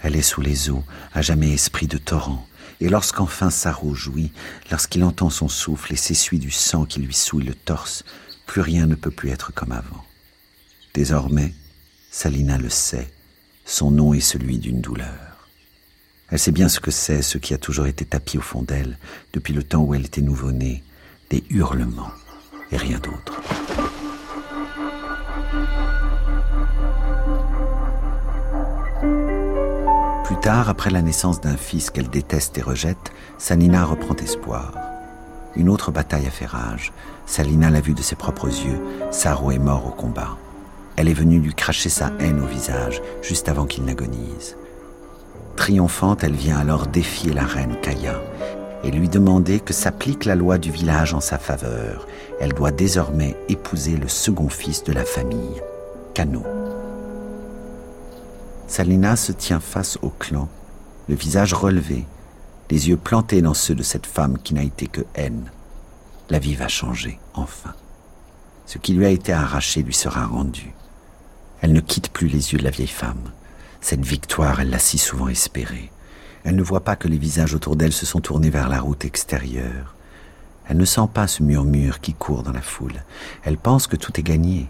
[0.00, 2.46] Elle est sous les eaux, à jamais esprit de torrent.
[2.80, 4.32] Et lorsqu'enfin Saro jouit,
[4.70, 8.04] lorsqu'il entend son souffle et s'essuie du sang qui lui souille le torse,
[8.46, 10.04] plus rien ne peut plus être comme avant.
[10.94, 11.54] Désormais,
[12.10, 13.10] Salina le sait,
[13.64, 15.48] son nom est celui d'une douleur.
[16.30, 18.98] Elle sait bien ce que c'est, ce qui a toujours été tapis au fond d'elle,
[19.32, 20.82] depuis le temps où elle était nouveau-née,
[21.30, 22.10] des hurlements
[22.72, 23.40] et rien d'autre.
[30.48, 34.72] Après la naissance d'un fils qu'elle déteste et rejette, Salina reprend espoir.
[35.56, 36.92] Une autre bataille a fait rage.
[37.26, 38.80] Salina l'a vu de ses propres yeux.
[39.10, 40.36] Saro est mort au combat.
[40.96, 44.56] Elle est venue lui cracher sa haine au visage, juste avant qu'il n'agonise.
[45.56, 48.20] Triomphante, elle vient alors défier la reine Kaya
[48.84, 52.06] et lui demander que s'applique la loi du village en sa faveur.
[52.40, 55.60] Elle doit désormais épouser le second fils de la famille,
[56.14, 56.44] Kano.
[58.68, 60.48] Salina se tient face au clan,
[61.08, 62.04] le visage relevé,
[62.70, 65.50] les yeux plantés dans ceux de cette femme qui n'a été que haine.
[66.30, 67.74] La vie va changer, enfin.
[68.66, 70.74] Ce qui lui a été arraché lui sera rendu.
[71.60, 73.30] Elle ne quitte plus les yeux de la vieille femme.
[73.80, 75.92] Cette victoire, elle l'a si souvent espérée.
[76.42, 79.04] Elle ne voit pas que les visages autour d'elle se sont tournés vers la route
[79.04, 79.94] extérieure.
[80.68, 83.04] Elle ne sent pas ce murmure qui court dans la foule.
[83.44, 84.68] Elle pense que tout est gagné.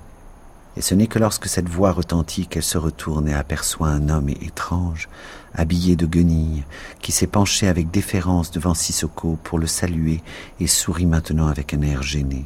[0.76, 4.28] Et ce n'est que lorsque cette voix retentit qu'elle se retourne et aperçoit un homme
[4.28, 5.08] étrange,
[5.54, 6.64] habillé de guenilles,
[7.00, 10.22] qui s'est penché avec déférence devant Sissoko pour le saluer
[10.60, 12.44] et sourit maintenant avec un air gêné.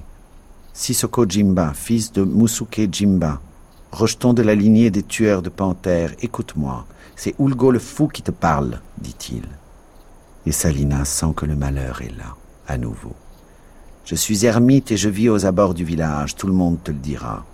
[0.72, 3.40] Sissoko Jimba, fils de Musuke Jimba,
[3.90, 8.30] rejeton de la lignée des tueurs de panthères, écoute-moi, c'est Ulgo le fou qui te
[8.30, 9.42] parle, dit-il.
[10.46, 12.36] Et Salina sent que le malheur est là,
[12.68, 13.14] à nouveau.
[14.04, 16.98] Je suis ermite et je vis aux abords du village, tout le monde te le
[16.98, 17.44] dira.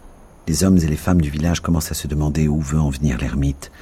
[0.49, 3.19] Les hommes et les femmes du village commencent à se demander où veut en venir
[3.19, 3.73] l'ermite.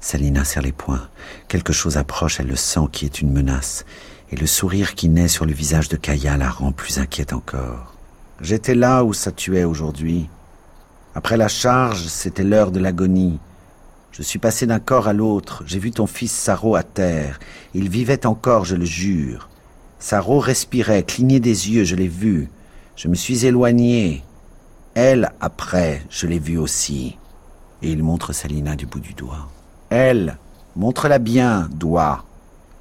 [0.00, 1.08] Salina serre les poings.
[1.48, 3.84] Quelque chose approche, elle le sent qui est une menace.
[4.30, 7.94] Et le sourire qui naît sur le visage de Kaya la rend plus inquiète encore.
[8.40, 10.28] J'étais là où ça tuait aujourd'hui.
[11.14, 13.38] Après la charge, c'était l'heure de l'agonie.
[14.12, 15.64] Je suis passé d'un corps à l'autre.
[15.66, 17.40] J'ai vu ton fils Saro à terre.
[17.74, 19.48] Il vivait encore, je le jure.
[19.98, 22.48] Saro respirait, clignait des yeux, je l'ai vu.
[22.94, 24.22] Je me suis éloigné.
[24.94, 27.16] Elle, après, je l'ai vue aussi.
[27.80, 29.48] Et il montre Salina du bout du doigt.
[29.88, 30.36] Elle,
[30.76, 32.24] montre-la bien, doigt.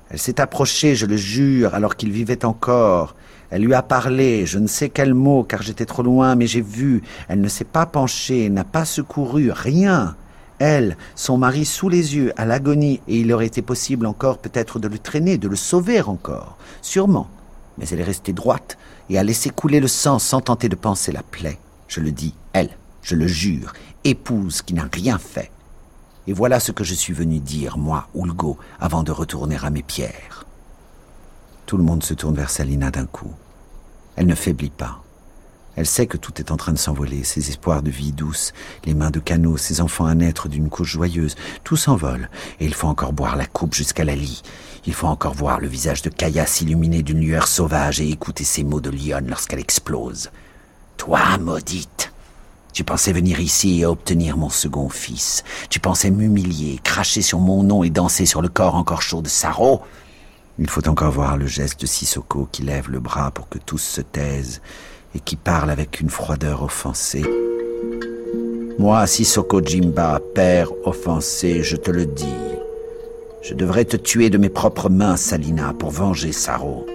[0.10, 3.16] Elle s'est approchée, je le jure, alors qu'il vivait encore.
[3.50, 6.62] Elle lui a parlé, je ne sais quel mot, car j'étais trop loin, mais j'ai
[6.62, 7.02] vu.
[7.30, 10.16] Elle ne s'est pas penchée, n'a pas secouru, rien.
[10.60, 14.80] Elle, son mari sous les yeux, à l'agonie, et il aurait été possible encore peut-être
[14.80, 16.58] de le traîner, de le sauver encore.
[16.82, 17.28] Sûrement.
[17.78, 18.78] Mais elle est restée droite
[19.10, 21.58] et a laissé couler le sang sans tenter de penser la plaie.
[21.92, 22.70] Je le dis, elle,
[23.02, 23.74] je le jure,
[24.06, 25.52] épouse qui n'a rien fait.
[26.26, 29.84] Et voilà ce que je suis venu dire, moi, Ulgo, avant de retourner à mes
[29.84, 30.46] pierres.
[31.66, 33.34] Tout le monde se tourne vers Salina d'un coup.
[34.16, 35.04] Elle ne faiblit pas.
[35.76, 38.54] Elle sait que tout est en train de s'envoler, ses espoirs de vie douce,
[38.86, 42.30] les mains de canot, ses enfants à naître d'une couche joyeuse, tout s'envole,
[42.62, 44.44] et il faut encore boire la coupe jusqu'à la lit.
[44.86, 48.64] Il faut encore voir le visage de Kaya s'illuminer d'une lueur sauvage et écouter ses
[48.64, 50.30] mots de lionne lorsqu'elle explose.
[51.02, 52.14] Toi, maudite,
[52.74, 55.44] tu pensais venir ici et obtenir mon second fils.
[55.72, 59.28] Tu pensais m'humilier, cracher sur mon nom et danser sur le corps encore chaud de
[59.28, 59.82] Saro.
[60.60, 63.80] Il faut encore voir le geste de Sissoko qui lève le bras pour que tous
[63.80, 64.62] se taisent
[65.16, 67.26] et qui parle avec une froideur offensée.
[68.78, 72.28] Moi, Sissoko Jimba, père offensé, je te le dis.
[73.42, 76.86] Je devrais te tuer de mes propres mains, Salina, pour venger Saro.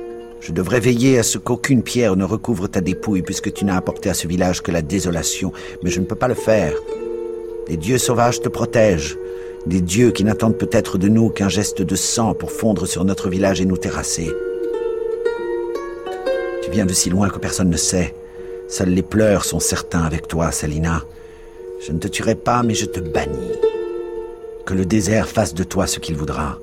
[0.41, 4.11] Je devrais veiller à ce qu'aucune pierre ne recouvre ta dépouille puisque tu n'as apporté
[4.11, 6.73] à ce village que la désolation, mais je ne peux pas le faire.
[7.69, 9.19] Les dieux sauvages te protègent,
[9.67, 13.29] des dieux qui n'attendent peut-être de nous qu'un geste de sang pour fondre sur notre
[13.29, 14.33] village et nous terrasser.
[16.63, 18.15] Tu viens de si loin que personne ne sait.
[18.69, 21.03] Seuls les pleurs sont certains avec toi, Salina.
[21.85, 23.53] Je ne te tuerai pas, mais je te bannis.
[24.65, 26.59] Que le désert fasse de toi ce qu'il voudra.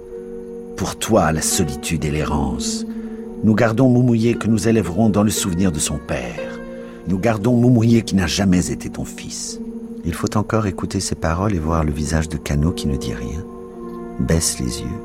[0.76, 2.86] Pour toi, la solitude et l'errance.
[3.44, 6.60] Nous gardons Moumouillé que nous élèverons dans le souvenir de son père.
[7.10, 9.60] Nous gardons Moumouillé qui n'a jamais été ton fils.
[10.06, 13.14] Il faut encore écouter ces paroles et voir le visage de Cano qui ne dit
[13.14, 13.44] rien.
[14.18, 14.98] Baisse les yeux.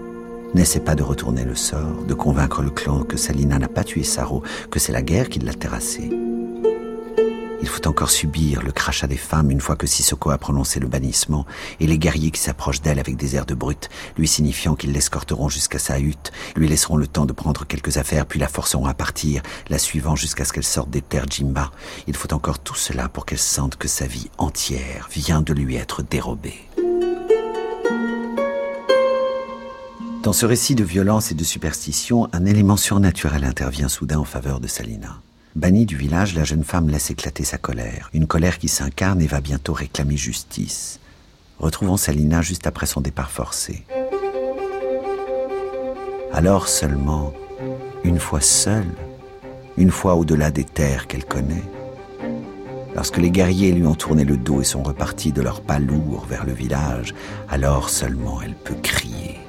[0.54, 4.04] N'essaie pas de retourner le sort, de convaincre le clan que Salina n'a pas tué
[4.04, 6.08] Saro, que c'est la guerre qui l'a terrassé.
[7.68, 10.88] Il faut encore subir le crachat des femmes une fois que Sissoko a prononcé le
[10.88, 11.44] bannissement,
[11.80, 15.50] et les guerriers qui s'approchent d'elle avec des airs de brute, lui signifiant qu'ils l'escorteront
[15.50, 18.94] jusqu'à sa hutte, lui laisseront le temps de prendre quelques affaires, puis la forceront à
[18.94, 21.70] partir, la suivant jusqu'à ce qu'elle sorte des terres Jimba.
[22.06, 25.76] Il faut encore tout cela pour qu'elle sente que sa vie entière vient de lui
[25.76, 26.66] être dérobée.
[30.22, 34.58] Dans ce récit de violence et de superstition, un élément surnaturel intervient soudain en faveur
[34.58, 35.20] de Salina.
[35.58, 39.26] Bannie du village, la jeune femme laisse éclater sa colère, une colère qui s'incarne et
[39.26, 41.00] va bientôt réclamer justice.
[41.58, 43.82] Retrouvons Salina juste après son départ forcé.
[46.32, 47.32] Alors seulement,
[48.04, 48.86] une fois seule,
[49.76, 51.68] une fois au-delà des terres qu'elle connaît,
[52.94, 56.26] lorsque les guerriers lui ont tourné le dos et sont repartis de leurs pas lourds
[56.30, 57.16] vers le village,
[57.48, 59.40] alors seulement elle peut crier.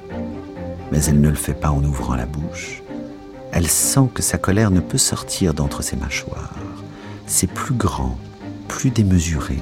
[0.90, 2.82] Mais elle ne le fait pas en ouvrant la bouche.
[3.52, 6.54] Elle sent que sa colère ne peut sortir d'entre ses mâchoires.
[7.26, 8.16] C'est plus grand,
[8.68, 9.58] plus démesuré.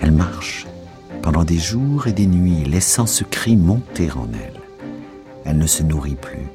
[0.00, 0.66] Elle marche
[1.22, 4.60] pendant des jours et des nuits, laissant ce cri monter en elle.
[5.44, 6.48] Elle ne se nourrit plus.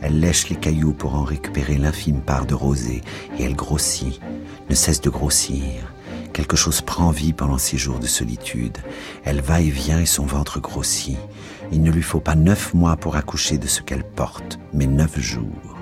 [0.00, 3.02] Elle lèche les cailloux pour en récupérer l'infime part de rosée,
[3.38, 4.20] et elle grossit,
[4.70, 5.92] ne cesse de grossir.
[6.32, 8.76] Quelque chose prend vie pendant ces jours de solitude.
[9.24, 11.16] Elle va et vient et son ventre grossit.
[11.72, 15.18] Il ne lui faut pas neuf mois pour accoucher de ce qu'elle porte, mais neuf
[15.18, 15.76] jours.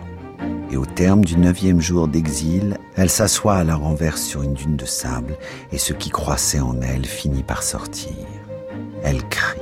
[0.70, 4.76] Et au terme du neuvième jour d'exil, elle s'assoit à la renverse sur une dune
[4.76, 5.36] de sable,
[5.72, 8.12] et ce qui croissait en elle finit par sortir.
[9.02, 9.60] Elle crie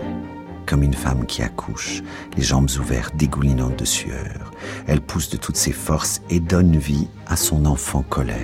[0.72, 2.02] comme une femme qui accouche,
[2.34, 4.52] les jambes ouvertes, dégoulinantes de sueur.
[4.86, 8.38] Elle pousse de toutes ses forces et donne vie à son enfant colère.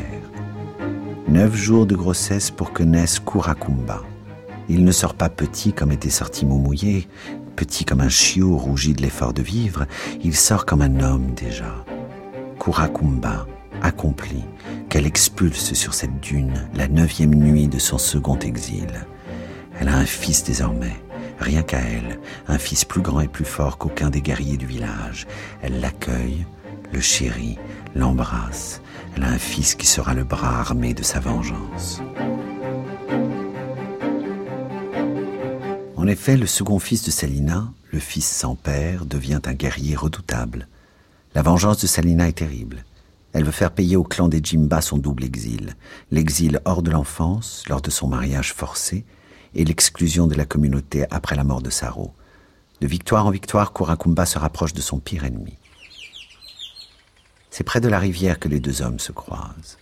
[1.26, 4.02] Neuf jours de grossesse pour que naisse Kurakumba.
[4.68, 7.08] Il ne sort pas petit comme était sorti Moumouillé,
[7.58, 9.84] petit comme un chiot rougi de l'effort de vivre,
[10.22, 11.84] il sort comme un homme déjà.
[12.60, 13.48] Kurakumba,
[13.82, 14.44] accompli,
[14.88, 18.86] qu'elle expulse sur cette dune, la neuvième nuit de son second exil.
[19.80, 21.02] Elle a un fils désormais,
[21.40, 25.26] rien qu'à elle, un fils plus grand et plus fort qu'aucun des guerriers du village.
[25.60, 26.46] Elle l'accueille,
[26.92, 27.58] le chérit,
[27.96, 28.82] l'embrasse.
[29.16, 32.00] Elle a un fils qui sera le bras armé de sa vengeance.
[35.98, 40.68] En effet, le second fils de Salina, le fils sans père, devient un guerrier redoutable.
[41.34, 42.84] La vengeance de Salina est terrible.
[43.32, 45.74] Elle veut faire payer au clan des Jimba son double exil.
[46.12, 49.04] L'exil hors de l'enfance, lors de son mariage forcé,
[49.56, 52.12] et l'exclusion de la communauté après la mort de Saro.
[52.80, 55.58] De victoire en victoire, Kurakumba se rapproche de son pire ennemi.
[57.50, 59.78] C'est près de la rivière que les deux hommes se croisent.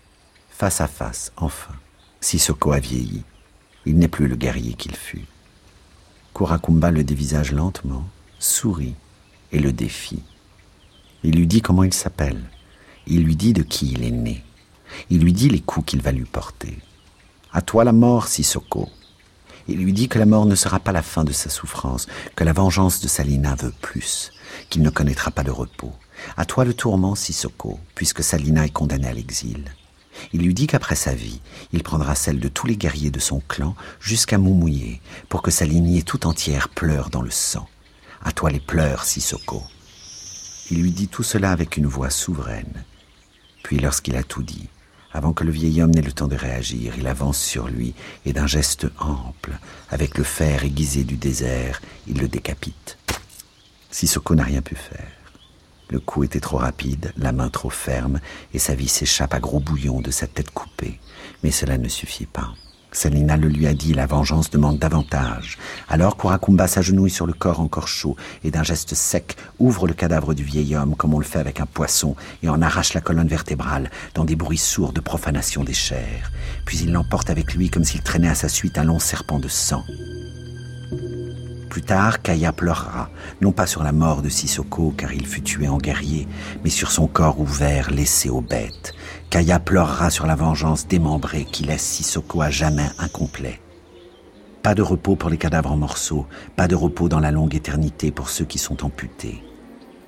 [0.49, 1.75] Face à face, enfin.
[2.23, 3.23] Sissoko a vieilli.
[3.85, 5.27] Il n'est plus le guerrier qu'il fut.
[6.37, 8.05] Kurakumba le dévisage lentement,
[8.39, 8.95] sourit
[9.53, 10.23] et le défie.
[11.25, 12.43] Il lui dit comment il s'appelle.
[13.07, 14.45] Il lui dit de qui il est né.
[15.09, 16.77] Il lui dit les coups qu'il va lui porter.
[17.55, 18.91] À toi la mort, Sissoko.
[19.67, 22.45] Il lui dit que la mort ne sera pas la fin de sa souffrance, que
[22.45, 24.31] la vengeance de Salina veut plus,
[24.69, 25.95] qu'il ne connaîtra pas de repos.
[26.37, 29.65] À toi le tourment, Sissoko, puisque Salina est condamnée à l'exil.
[30.33, 31.41] Il lui dit qu'après sa vie,
[31.73, 35.65] il prendra celle de tous les guerriers de son clan jusqu'à Moumouillé, pour que sa
[35.65, 37.69] lignée tout entière pleure dans le sang.
[38.23, 39.63] À toi les pleurs, Sissoko.
[40.71, 42.85] Il lui dit tout cela avec une voix souveraine.
[43.63, 44.69] Puis lorsqu'il a tout dit,
[45.13, 48.33] avant que le vieil homme n'ait le temps de réagir, il avance sur lui et
[48.33, 49.59] d'un geste ample,
[49.91, 52.99] avec le fer aiguisé du désert, il le décapite.
[53.91, 55.16] Sissoko n'a rien pu faire.
[55.89, 58.21] Le coup était trop rapide, la main trop ferme,
[58.53, 60.99] et sa vie s'échappe à gros bouillons de sa tête coupée.
[61.43, 62.55] Mais cela ne suffit pas.
[62.97, 65.59] Salina le lui a dit, la vengeance demande davantage.
[65.89, 70.33] Alors Kurakumba s'agenouille sur le corps encore chaud et d'un geste sec ouvre le cadavre
[70.33, 73.29] du vieil homme comme on le fait avec un poisson et en arrache la colonne
[73.29, 76.33] vertébrale dans des bruits sourds de profanation des chairs.
[76.65, 79.49] Puis il l'emporte avec lui comme s'il traînait à sa suite un long serpent de
[79.49, 79.85] sang.
[81.77, 83.11] Plus tard, Kaya pleurera,
[83.43, 86.27] non pas sur la mort de Sissoko, car il fut tué en guerrier,
[86.65, 88.95] mais sur son corps ouvert laissé aux bêtes.
[89.29, 93.61] Kaya pleurera sur la vengeance démembrée qui laisse Sissoko à jamais incomplet.
[94.63, 96.25] Pas de repos pour les cadavres en morceaux,
[96.57, 99.45] pas de repos dans la longue éternité pour ceux qui sont amputés.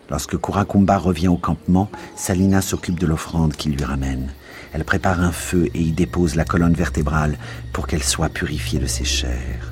[0.08, 4.32] Lorsque Kurakumba revient au campement, Salina s'occupe de l'offrande qu'il lui ramène.
[4.72, 7.36] Elle prépare un feu et y dépose la colonne vertébrale
[7.74, 9.67] pour qu'elle soit purifiée de ses chairs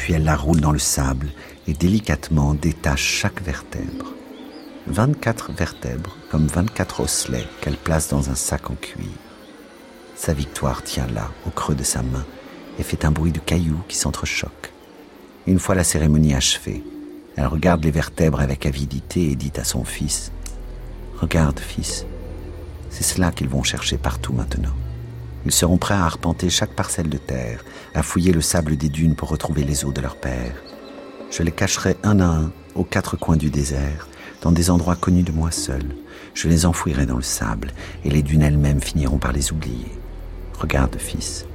[0.00, 1.28] puis elle la roule dans le sable
[1.68, 4.14] et délicatement détache chaque vertèbre.
[4.86, 9.10] 24 vertèbres comme 24 osselets qu'elle place dans un sac en cuir.
[10.16, 12.24] Sa victoire tient là, au creux de sa main,
[12.78, 14.72] et fait un bruit de cailloux qui s'entrechoquent.
[15.46, 16.82] Une fois la cérémonie achevée,
[17.36, 20.32] elle regarde les vertèbres avec avidité et dit à son fils
[21.18, 22.06] Regarde, fils,
[22.88, 24.72] c'est cela qu'ils vont chercher partout maintenant.
[25.46, 29.14] Ils seront prêts à arpenter chaque parcelle de terre, à fouiller le sable des dunes
[29.14, 30.54] pour retrouver les os de leur père.
[31.30, 34.08] Je les cacherai un à un aux quatre coins du désert,
[34.42, 35.82] dans des endroits connus de moi seul.
[36.34, 37.72] Je les enfouirai dans le sable,
[38.04, 39.98] et les dunes elles-mêmes finiront par les oublier.
[40.58, 41.46] Regarde, fils.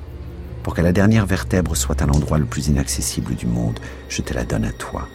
[0.64, 4.34] Pour que la dernière vertèbre soit à l'endroit le plus inaccessible du monde, je te
[4.34, 5.08] la donne à toi.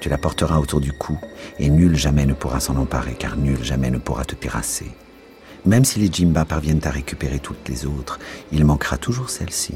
[0.00, 1.18] Tu la porteras autour du cou,
[1.58, 4.90] et nul jamais ne pourra s'en emparer, car nul jamais ne pourra te terrasser.
[5.66, 8.18] Même si les Jimba parviennent à récupérer toutes les autres,
[8.52, 9.74] il manquera toujours celle-ci.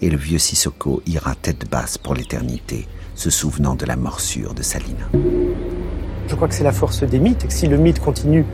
[0.00, 4.62] Et le vieux Sissoko ira tête basse pour l'éternité, se souvenant de la morsure de
[4.62, 5.08] Salina.
[6.28, 8.44] Je crois que c'est la force des mythes et que si le mythe continue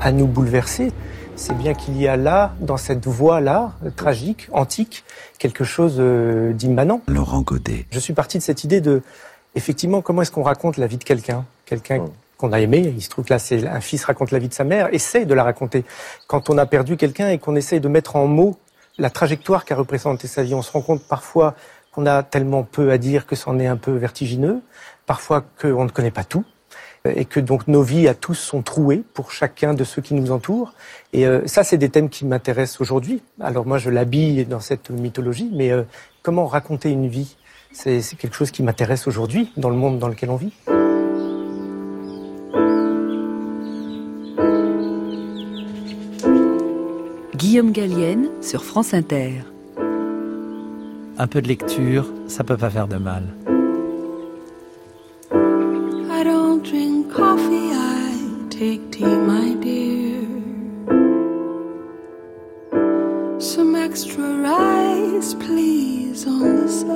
[0.00, 0.92] à nous bouleverser,
[1.36, 5.04] c'est bien qu'il y a là, dans cette voie-là, tragique, antique,
[5.38, 7.00] quelque chose euh, d'immanent.
[7.08, 7.86] Laurent Godet.
[7.90, 9.02] Je suis parti de cette idée de,
[9.56, 11.44] effectivement, comment est-ce qu'on raconte la vie de quelqu'un?
[11.66, 12.10] Quelqu'un Mm.
[12.44, 14.54] Qu'on a aimé, il se trouve que là, c'est un fils raconte la vie de
[14.54, 15.84] sa mère, essaye de la raconter.
[16.26, 18.58] Quand on a perdu quelqu'un et qu'on essaye de mettre en mots
[18.98, 21.54] la trajectoire qu'a représenté sa vie, on se rend compte parfois
[21.92, 24.60] qu'on a tellement peu à dire que c'en est un peu vertigineux,
[25.06, 26.44] parfois qu'on ne connaît pas tout,
[27.06, 30.30] et que donc nos vies à tous sont trouées pour chacun de ceux qui nous
[30.30, 30.74] entourent.
[31.14, 33.22] Et euh, ça, c'est des thèmes qui m'intéressent aujourd'hui.
[33.40, 35.84] Alors moi, je l'habille dans cette mythologie, mais euh,
[36.22, 37.36] comment raconter une vie?
[37.72, 40.52] C'est quelque chose qui m'intéresse aujourd'hui dans le monde dans lequel on vit.
[47.44, 49.42] Guillaume Gallienne sur France Inter.
[51.18, 53.22] Un peu de lecture, ça peut pas faire de mal.
[55.30, 58.14] I don't drink coffee, I
[58.48, 60.22] take tea, my dear.
[63.38, 66.94] Some extra rice, please, on the side.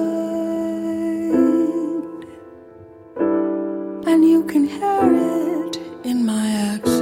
[4.07, 5.12] And you can hear
[5.66, 6.97] it in my accent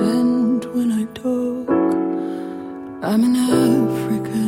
[3.08, 4.45] I'm in Africa.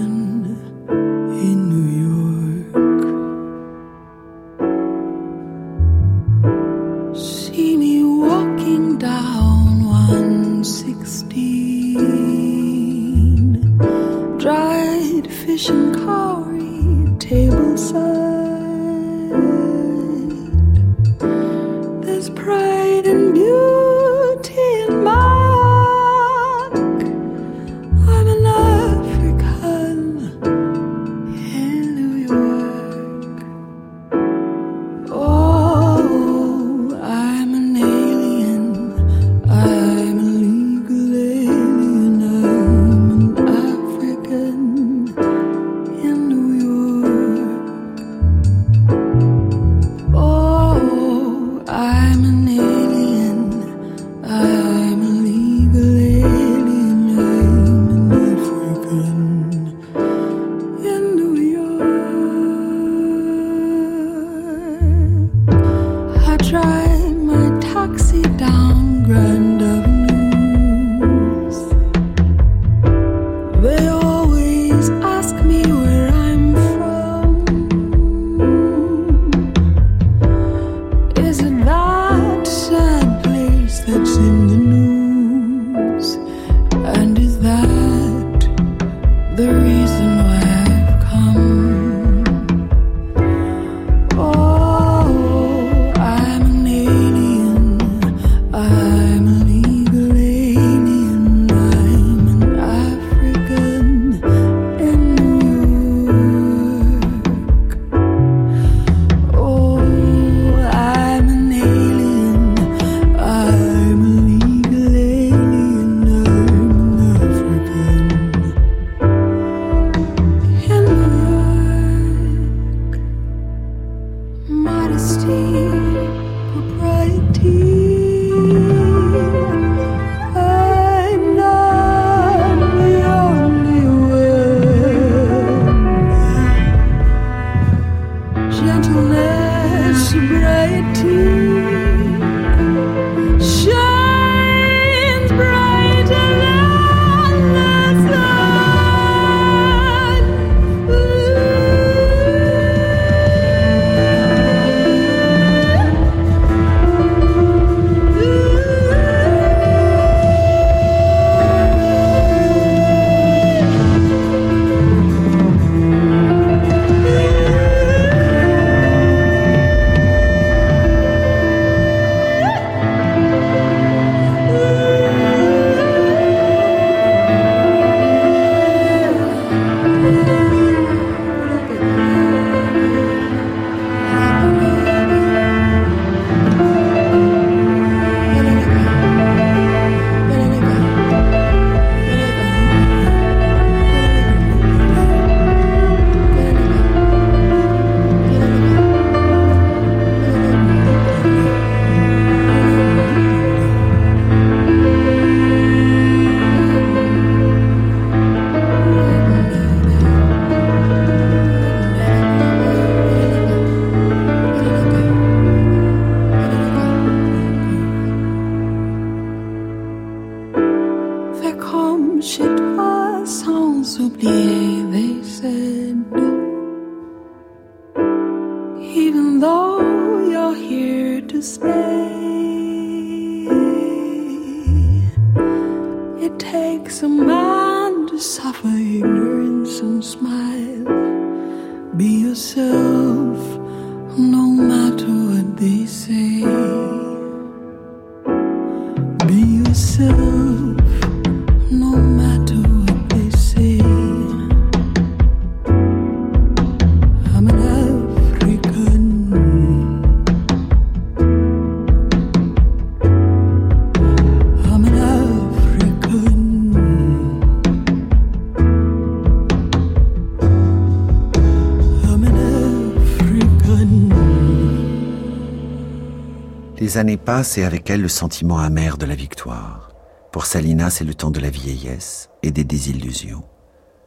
[276.98, 279.90] Années passent et avec elles le sentiment amer de la victoire.
[280.32, 283.44] Pour Salina, c'est le temps de la vieillesse et des désillusions.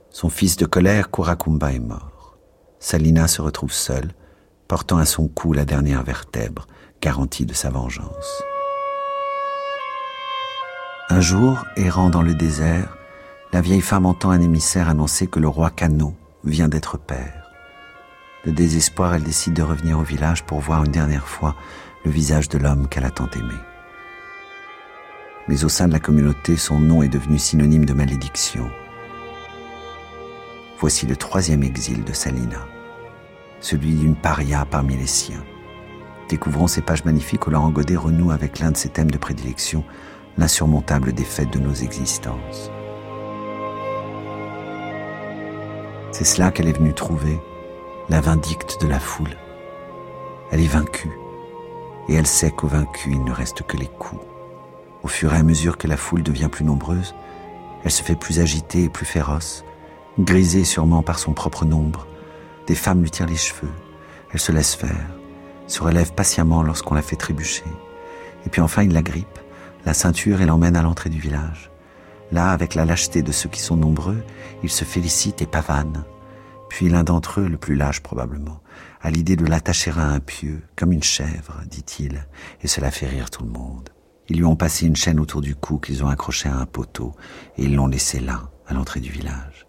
[0.10, 2.38] Son fils de colère, Kurakumba, est mort.
[2.80, 4.12] Salina se retrouve seule,
[4.68, 6.68] portant à son cou la dernière vertèbre,
[7.02, 8.44] garantie de sa vengeance.
[11.10, 12.98] Un jour, errant dans le désert,
[13.54, 16.14] la vieille femme entend un émissaire annoncer que le roi Kano
[16.44, 17.52] vient d'être père.
[18.46, 21.56] De désespoir, elle décide de revenir au village pour voir une dernière fois
[22.04, 23.56] le visage de l'homme qu'elle a tant aimé.
[25.48, 28.70] Mais au sein de la communauté, son nom est devenu synonyme de malédiction.
[30.80, 32.66] Voici le troisième exil de Salina,
[33.60, 35.44] celui d'une paria parmi les siens.
[36.30, 39.84] Découvrons ces pages magnifiques où Laurent Godet renoue avec l'un de ses thèmes de prédilection,
[40.38, 42.72] l'insurmontable défaite de nos existences.
[46.12, 47.40] C'est cela qu'elle est venue trouver,
[48.10, 49.38] la vindicte de la foule.
[50.52, 51.12] Elle est vaincue,
[52.12, 54.22] et elle sait qu'au vaincu il ne reste que les coups.
[55.02, 57.16] Au fur et à mesure que la foule devient plus nombreuse,
[57.86, 59.64] elle se fait plus agitée et plus féroce,
[60.20, 62.06] grisée sûrement par son propre nombre.
[62.68, 63.72] Des femmes lui tirent les cheveux,
[64.34, 65.08] elle se laisse faire,
[65.68, 67.64] se relève patiemment lorsqu'on la fait trébucher.
[68.46, 69.40] Et puis enfin il la grippe,
[69.86, 71.72] la ceinture et l'emmène à l'entrée du village.
[72.34, 74.22] Là, avec la lâcheté de ceux qui sont nombreux,
[74.64, 76.04] il se félicite et pavane.
[76.70, 78.60] Puis l'un d'entre eux, le plus lâche probablement,
[79.02, 82.28] a l'idée de l'attacher à un pieu, comme une chèvre, dit-il,
[82.62, 83.90] et cela fait rire tout le monde.
[84.30, 87.14] Ils lui ont passé une chaîne autour du cou qu'ils ont accrochée à un poteau,
[87.58, 89.66] et ils l'ont laissée là, à l'entrée du village.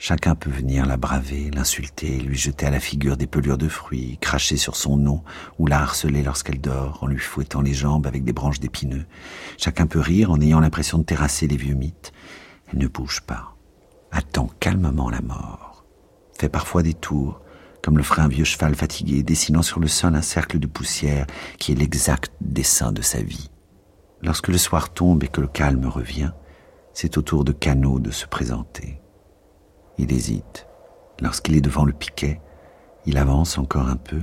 [0.00, 4.16] Chacun peut venir la braver, l'insulter, lui jeter à la figure des pelures de fruits,
[4.20, 5.24] cracher sur son nom
[5.58, 9.06] ou la harceler lorsqu'elle dort en lui fouettant les jambes avec des branches d'épineux.
[9.56, 12.12] Chacun peut rire en ayant l'impression de terrasser les vieux mythes.
[12.72, 13.56] Elle ne bouge pas,
[14.12, 15.84] attend calmement la mort,
[16.38, 17.40] fait parfois des tours,
[17.88, 21.26] comme le ferait un vieux cheval fatigué, dessinant sur le sol un cercle de poussière
[21.58, 23.48] qui est l'exact dessin de sa vie.
[24.20, 26.32] Lorsque le soir tombe et que le calme revient,
[26.92, 29.00] c'est au tour de Cano de se présenter.
[29.96, 30.66] Il hésite.
[31.22, 32.42] Lorsqu'il est devant le piquet,
[33.06, 34.20] il avance encore un peu,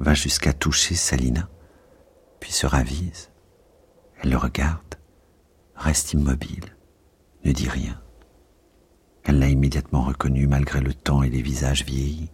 [0.00, 1.50] va jusqu'à toucher Salina,
[2.40, 3.30] puis se ravise.
[4.22, 4.94] Elle le regarde,
[5.74, 6.74] reste immobile,
[7.44, 8.00] ne dit rien.
[9.24, 12.30] Elle l'a immédiatement reconnu malgré le temps et les visages vieillis.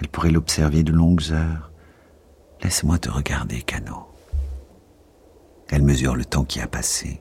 [0.00, 1.70] Elle pourrait l'observer de longues heures.
[2.62, 4.06] Laisse-moi te regarder, Cano.
[5.68, 7.20] Elle mesure le temps qui a passé,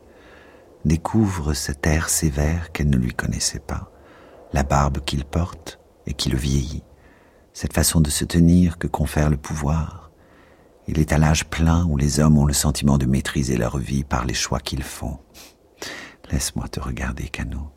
[0.85, 3.93] découvre cet air sévère qu'elle ne lui connaissait pas
[4.53, 6.83] la barbe qu'il porte et qui le vieillit,
[7.53, 10.11] cette façon de se tenir que confère le pouvoir.
[10.87, 14.03] Il est à l'âge plein où les hommes ont le sentiment de maîtriser leur vie
[14.03, 15.17] par les choix qu'ils font.
[16.31, 17.71] Laisse-moi te regarder, Cano.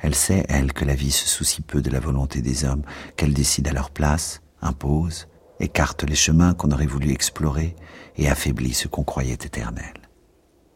[0.00, 2.82] Elle sait, elle, que la vie se soucie peu de la volonté des hommes,
[3.16, 5.28] qu'elle décide à leur place, impose,
[5.60, 7.74] écarte les chemins qu'on aurait voulu explorer
[8.16, 9.94] et affaiblit ce qu'on croyait éternel.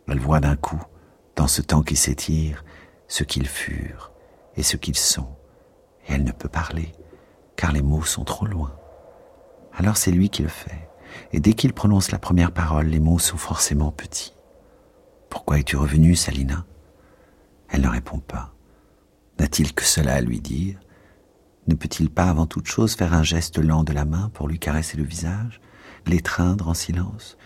[0.09, 0.83] Elle voit d'un coup,
[1.37, 2.65] dans ce temps qui s'étire,
[3.09, 4.13] ce qu'ils furent
[4.57, 5.29] et ce qu'ils sont
[6.09, 6.93] et elle ne peut parler,
[7.57, 8.75] car les mots sont trop loin.
[9.75, 10.89] Alors c'est lui qui le fait,
[11.33, 14.35] et dès qu'il prononce la première parole, les mots sont forcément petits.
[15.29, 16.65] Pourquoi es-tu revenue, Salina?
[17.69, 18.52] Elle ne répond pas.
[19.39, 20.79] N'a-t-il que cela à lui dire?
[21.69, 24.59] Ne peut-il pas avant toute chose faire un geste lent de la main pour lui
[24.59, 25.61] caresser le visage,
[26.07, 27.37] l'étreindre en silence,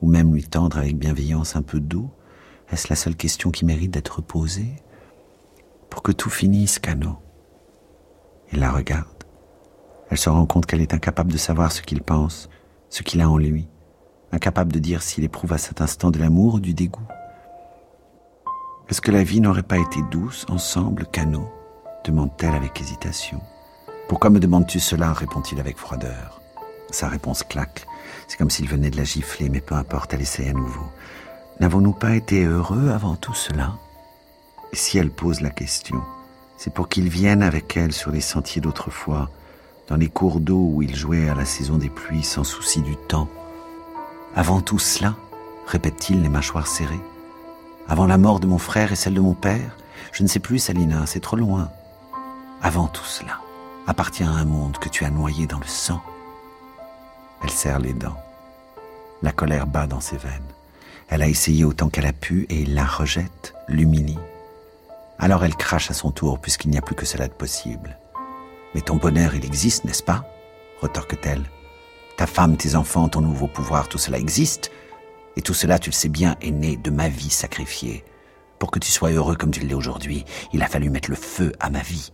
[0.00, 2.10] ou même lui tendre avec bienveillance un peu d'eau?
[2.70, 4.76] Est-ce la seule question qui mérite d'être posée?
[5.88, 7.18] Pour que tout finisse, Cano,
[8.52, 9.24] il la regarde.
[10.10, 12.48] Elle se rend compte qu'elle est incapable de savoir ce qu'il pense,
[12.88, 13.68] ce qu'il a en lui,
[14.32, 17.06] incapable de dire s'il éprouve à cet instant de l'amour ou du dégoût.
[18.90, 21.48] Est-ce que la vie n'aurait pas été douce ensemble, Cano
[22.04, 23.40] demande-t-elle avec hésitation.
[24.08, 26.40] Pourquoi me demandes-tu cela répond-il avec froideur.
[26.90, 27.86] Sa réponse claque.
[28.26, 30.86] C'est comme s'il venait de la gifler, mais peu importe, elle essaie à nouveau.
[31.60, 33.74] N'avons-nous pas été heureux avant tout cela?
[34.72, 36.00] Si elle pose la question,
[36.56, 39.30] C'est pour qu'il vienne avec elle sur les sentiers d'autrefois,
[39.88, 42.96] dans les cours d'eau où il jouait à la saison des pluies sans souci du
[42.96, 43.28] temps.
[44.34, 45.14] Avant tout cela,
[45.66, 47.00] répète-t-il les mâchoires serrées.
[47.90, 49.76] Avant la mort de mon frère et celle de mon père,
[50.12, 51.72] je ne sais plus, Salina, c'est trop loin.
[52.62, 53.40] Avant tout cela,
[53.88, 56.00] appartient à un monde que tu as noyé dans le sang.
[57.42, 58.16] Elle serre les dents.
[59.22, 60.52] La colère bat dans ses veines.
[61.08, 64.20] Elle a essayé autant qu'elle a pu et il la rejette, l'humilie.
[65.18, 67.98] Alors elle crache à son tour puisqu'il n'y a plus que cela de possible.
[68.72, 70.24] Mais ton bonheur, il existe, n'est-ce pas?
[70.80, 71.42] Retorque-t-elle.
[72.16, 74.70] Ta femme, tes enfants, ton nouveau pouvoir, tout cela existe.
[75.40, 78.04] Et tout cela, tu le sais bien, est né de ma vie sacrifiée.
[78.58, 81.52] Pour que tu sois heureux comme tu l'es aujourd'hui, il a fallu mettre le feu
[81.60, 82.12] à ma vie.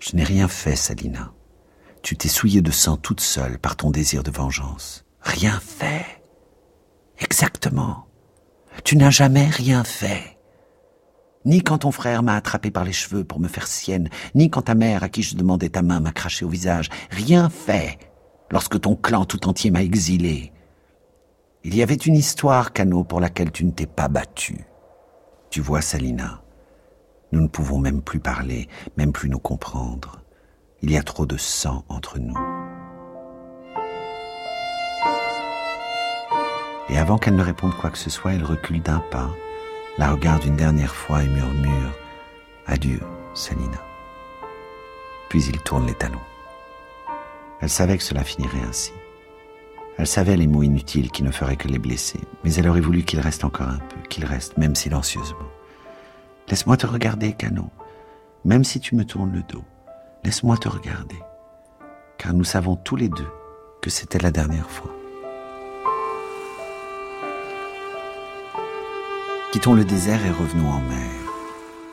[0.00, 1.32] Je n'ai rien fait, Salina.
[2.02, 5.04] Tu t'es souillée de sang toute seule par ton désir de vengeance.
[5.20, 6.24] Rien fait.
[7.20, 8.08] Exactement.
[8.82, 10.36] Tu n'as jamais rien fait
[11.44, 14.62] ni quand ton frère m'a attrapé par les cheveux pour me faire sienne, ni quand
[14.62, 16.88] ta mère à qui je demandais ta main m'a craché au visage.
[17.10, 17.98] Rien fait
[18.50, 20.53] lorsque ton clan tout entier m'a exilé.
[21.66, 24.66] Il y avait une histoire, Cano, pour laquelle tu ne t'es pas battu.
[25.48, 26.42] Tu vois, Salina,
[27.32, 30.20] nous ne pouvons même plus parler, même plus nous comprendre.
[30.82, 32.36] Il y a trop de sang entre nous.
[36.90, 39.30] Et avant qu'elle ne réponde quoi que ce soit, elle recule d'un pas
[39.96, 41.92] la regarde une dernière fois et murmure
[42.66, 43.00] Adieu,
[43.32, 43.78] Salina.
[45.28, 46.18] Puis il tourne les talons.
[47.60, 48.92] Elle savait que cela finirait ainsi.
[49.96, 53.04] Elle savait les mots inutiles qui ne feraient que les blesser, mais elle aurait voulu
[53.04, 55.48] qu'il reste encore un peu, qu'il reste, même silencieusement.
[56.48, 57.70] Laisse-moi te regarder, Cano,
[58.44, 59.64] même si tu me tournes le dos.
[60.24, 61.18] Laisse-moi te regarder,
[62.18, 63.28] car nous savons tous les deux
[63.82, 64.90] que c'était la dernière fois.
[69.52, 71.12] Quittons le désert et revenons en mer.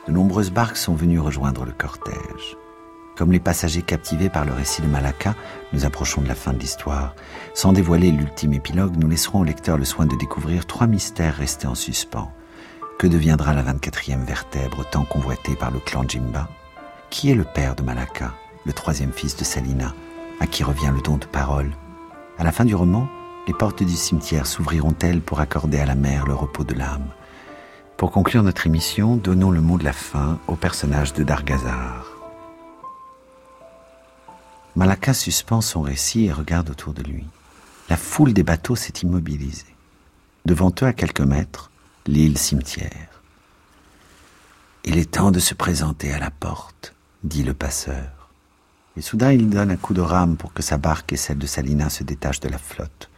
[0.08, 2.56] De nombreuses barques sont venues rejoindre le cortège.
[3.16, 5.34] Comme les passagers captivés par le récit de Malacca,
[5.72, 7.14] nous approchons de la fin de l'histoire.
[7.54, 11.66] Sans dévoiler l'ultime épilogue, nous laisserons au lecteur le soin de découvrir trois mystères restés
[11.66, 12.32] en suspens.
[12.98, 16.48] Que deviendra la 24e vertèbre tant convoitée par le clan Jimba?
[17.10, 18.32] Qui est le père de Malacca,
[18.64, 19.94] le troisième fils de Salina,
[20.40, 21.72] à qui revient le don de parole?
[22.38, 23.08] À la fin du roman,
[23.46, 27.08] les portes du cimetière s'ouvriront-elles pour accorder à la mer le repos de l'âme?
[27.98, 32.21] Pour conclure notre émission, donnons le mot de la fin au personnage de Dargazar.
[34.74, 37.26] Malaka suspend son récit et regarde autour de lui.
[37.90, 39.76] La foule des bateaux s'est immobilisée.
[40.46, 41.70] Devant eux, à quelques mètres,
[42.06, 43.22] l'île cimetière.
[44.84, 48.30] Il est temps de se présenter à la porte, dit le passeur.
[48.96, 51.46] Et soudain, il donne un coup de rame pour que sa barque et celle de
[51.46, 53.10] Salina se détachent de la flotte.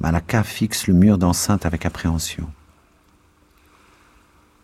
[0.00, 2.50] Malaka fixe le mur d'enceinte avec appréhension.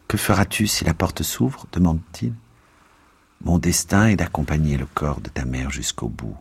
[0.09, 1.67] Que feras-tu si la porte s'ouvre?
[1.73, 2.33] demande-t-il.
[3.45, 6.37] Mon destin est d'accompagner le corps de ta mère jusqu'au bout,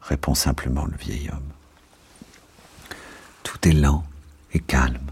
[0.00, 2.96] répond simplement le vieil homme.
[3.42, 4.04] Tout est lent
[4.52, 5.10] et calme.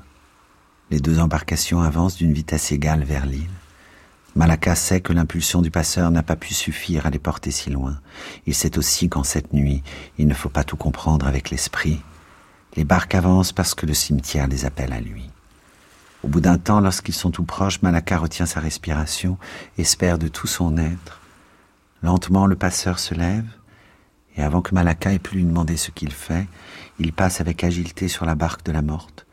[0.91, 3.51] Les deux embarcations avancent d'une vitesse égale vers l'île.
[4.37, 7.99] Malaka sait que l'impulsion du passeur n'a pas pu suffire à les porter si loin.
[8.47, 9.83] Il sait aussi qu'en cette nuit,
[10.19, 12.03] il ne faut pas tout comprendre avec l'esprit.
[12.77, 15.31] Les barques avancent parce que le cimetière les appelle à lui.
[16.27, 19.39] Au bout d'un temps, lorsqu'ils sont tout proches, Malaka retient sa respiration,
[19.79, 21.21] espère de tout son être.
[22.03, 23.47] Lentement, le passeur se lève,
[24.37, 26.49] et avant que Malaka ait pu lui demander ce qu'il fait,
[26.99, 29.25] il passe avec agilité sur la barque de la morte.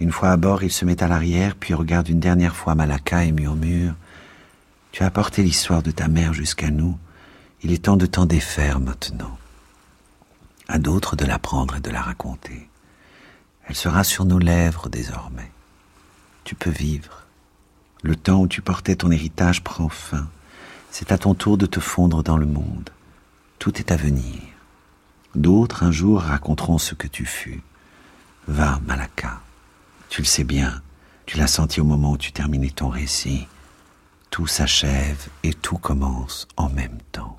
[0.00, 3.22] Une fois à bord, il se met à l'arrière, puis regarde une dernière fois Malaka
[3.22, 3.94] et murmure
[4.90, 6.98] Tu as apporté l'histoire de ta mère jusqu'à nous.
[7.62, 9.38] Il est temps de t'en défaire maintenant.
[10.66, 12.68] À d'autres de l'apprendre et de la raconter.
[13.68, 15.53] Elle sera sur nos lèvres désormais
[16.44, 17.22] tu peux vivre.
[18.02, 20.28] Le temps où tu portais ton héritage prend fin.
[20.90, 22.90] C'est à ton tour de te fondre dans le monde.
[23.58, 24.40] Tout est à venir.
[25.34, 27.62] D'autres un jour raconteront ce que tu fus.
[28.46, 29.40] Va, Malaka.
[30.10, 30.82] Tu le sais bien.
[31.26, 33.48] Tu l'as senti au moment où tu terminais ton récit.
[34.30, 37.34] Tout s'achève et tout commence en même temps.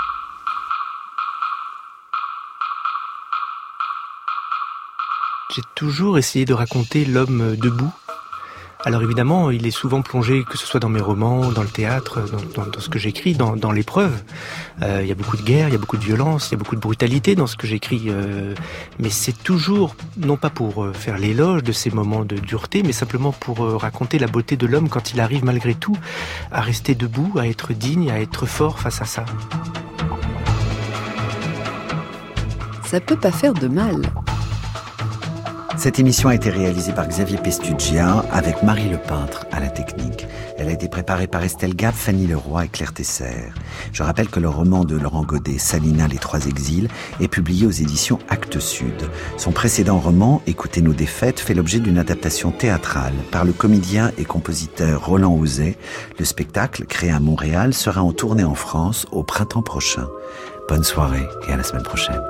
[5.56, 7.93] J'ai toujours essayé de raconter l'homme debout
[8.86, 12.21] alors évidemment, il est souvent plongé, que ce soit dans mes romans, dans le théâtre,
[12.53, 14.13] dans, ce que j'écris, dans, l'épreuve.
[14.83, 16.55] Euh, il y a beaucoup de guerre, il y a beaucoup de violence, il y
[16.55, 18.03] a beaucoup de brutalité dans ce que j'écris.
[18.09, 18.53] Euh,
[18.99, 22.91] mais c'est toujours, non pas pour euh, faire l'éloge de ces moments de dureté, mais
[22.91, 25.97] simplement pour raconter la beauté de l'homme quand il arrive malgré tout
[26.51, 29.25] à rester debout, à être digne, à être fort face à ça.
[32.83, 34.03] Ça peut pas faire de mal.
[35.78, 40.26] Cette émission a été réalisée par Xavier Pestugia avec Marie Le Peintre à la technique.
[40.57, 43.51] Elle a été préparée par Estelle Gap, Fanny Leroy et Claire Tesser.
[43.91, 46.88] Je rappelle que le roman de Laurent Godet, Salina, Les Trois Exils,
[47.19, 49.09] est publié aux éditions Actes Sud.
[49.38, 54.26] Son précédent roman, Écoutez nos défaites, fait l'objet d'une adaptation théâtrale par le comédien et
[54.26, 55.78] compositeur Roland Ouzet.
[56.17, 60.07] Le spectacle, créé à Montréal, sera en tournée en France au printemps prochain.
[60.69, 62.21] Bonne soirée et à la semaine prochaine.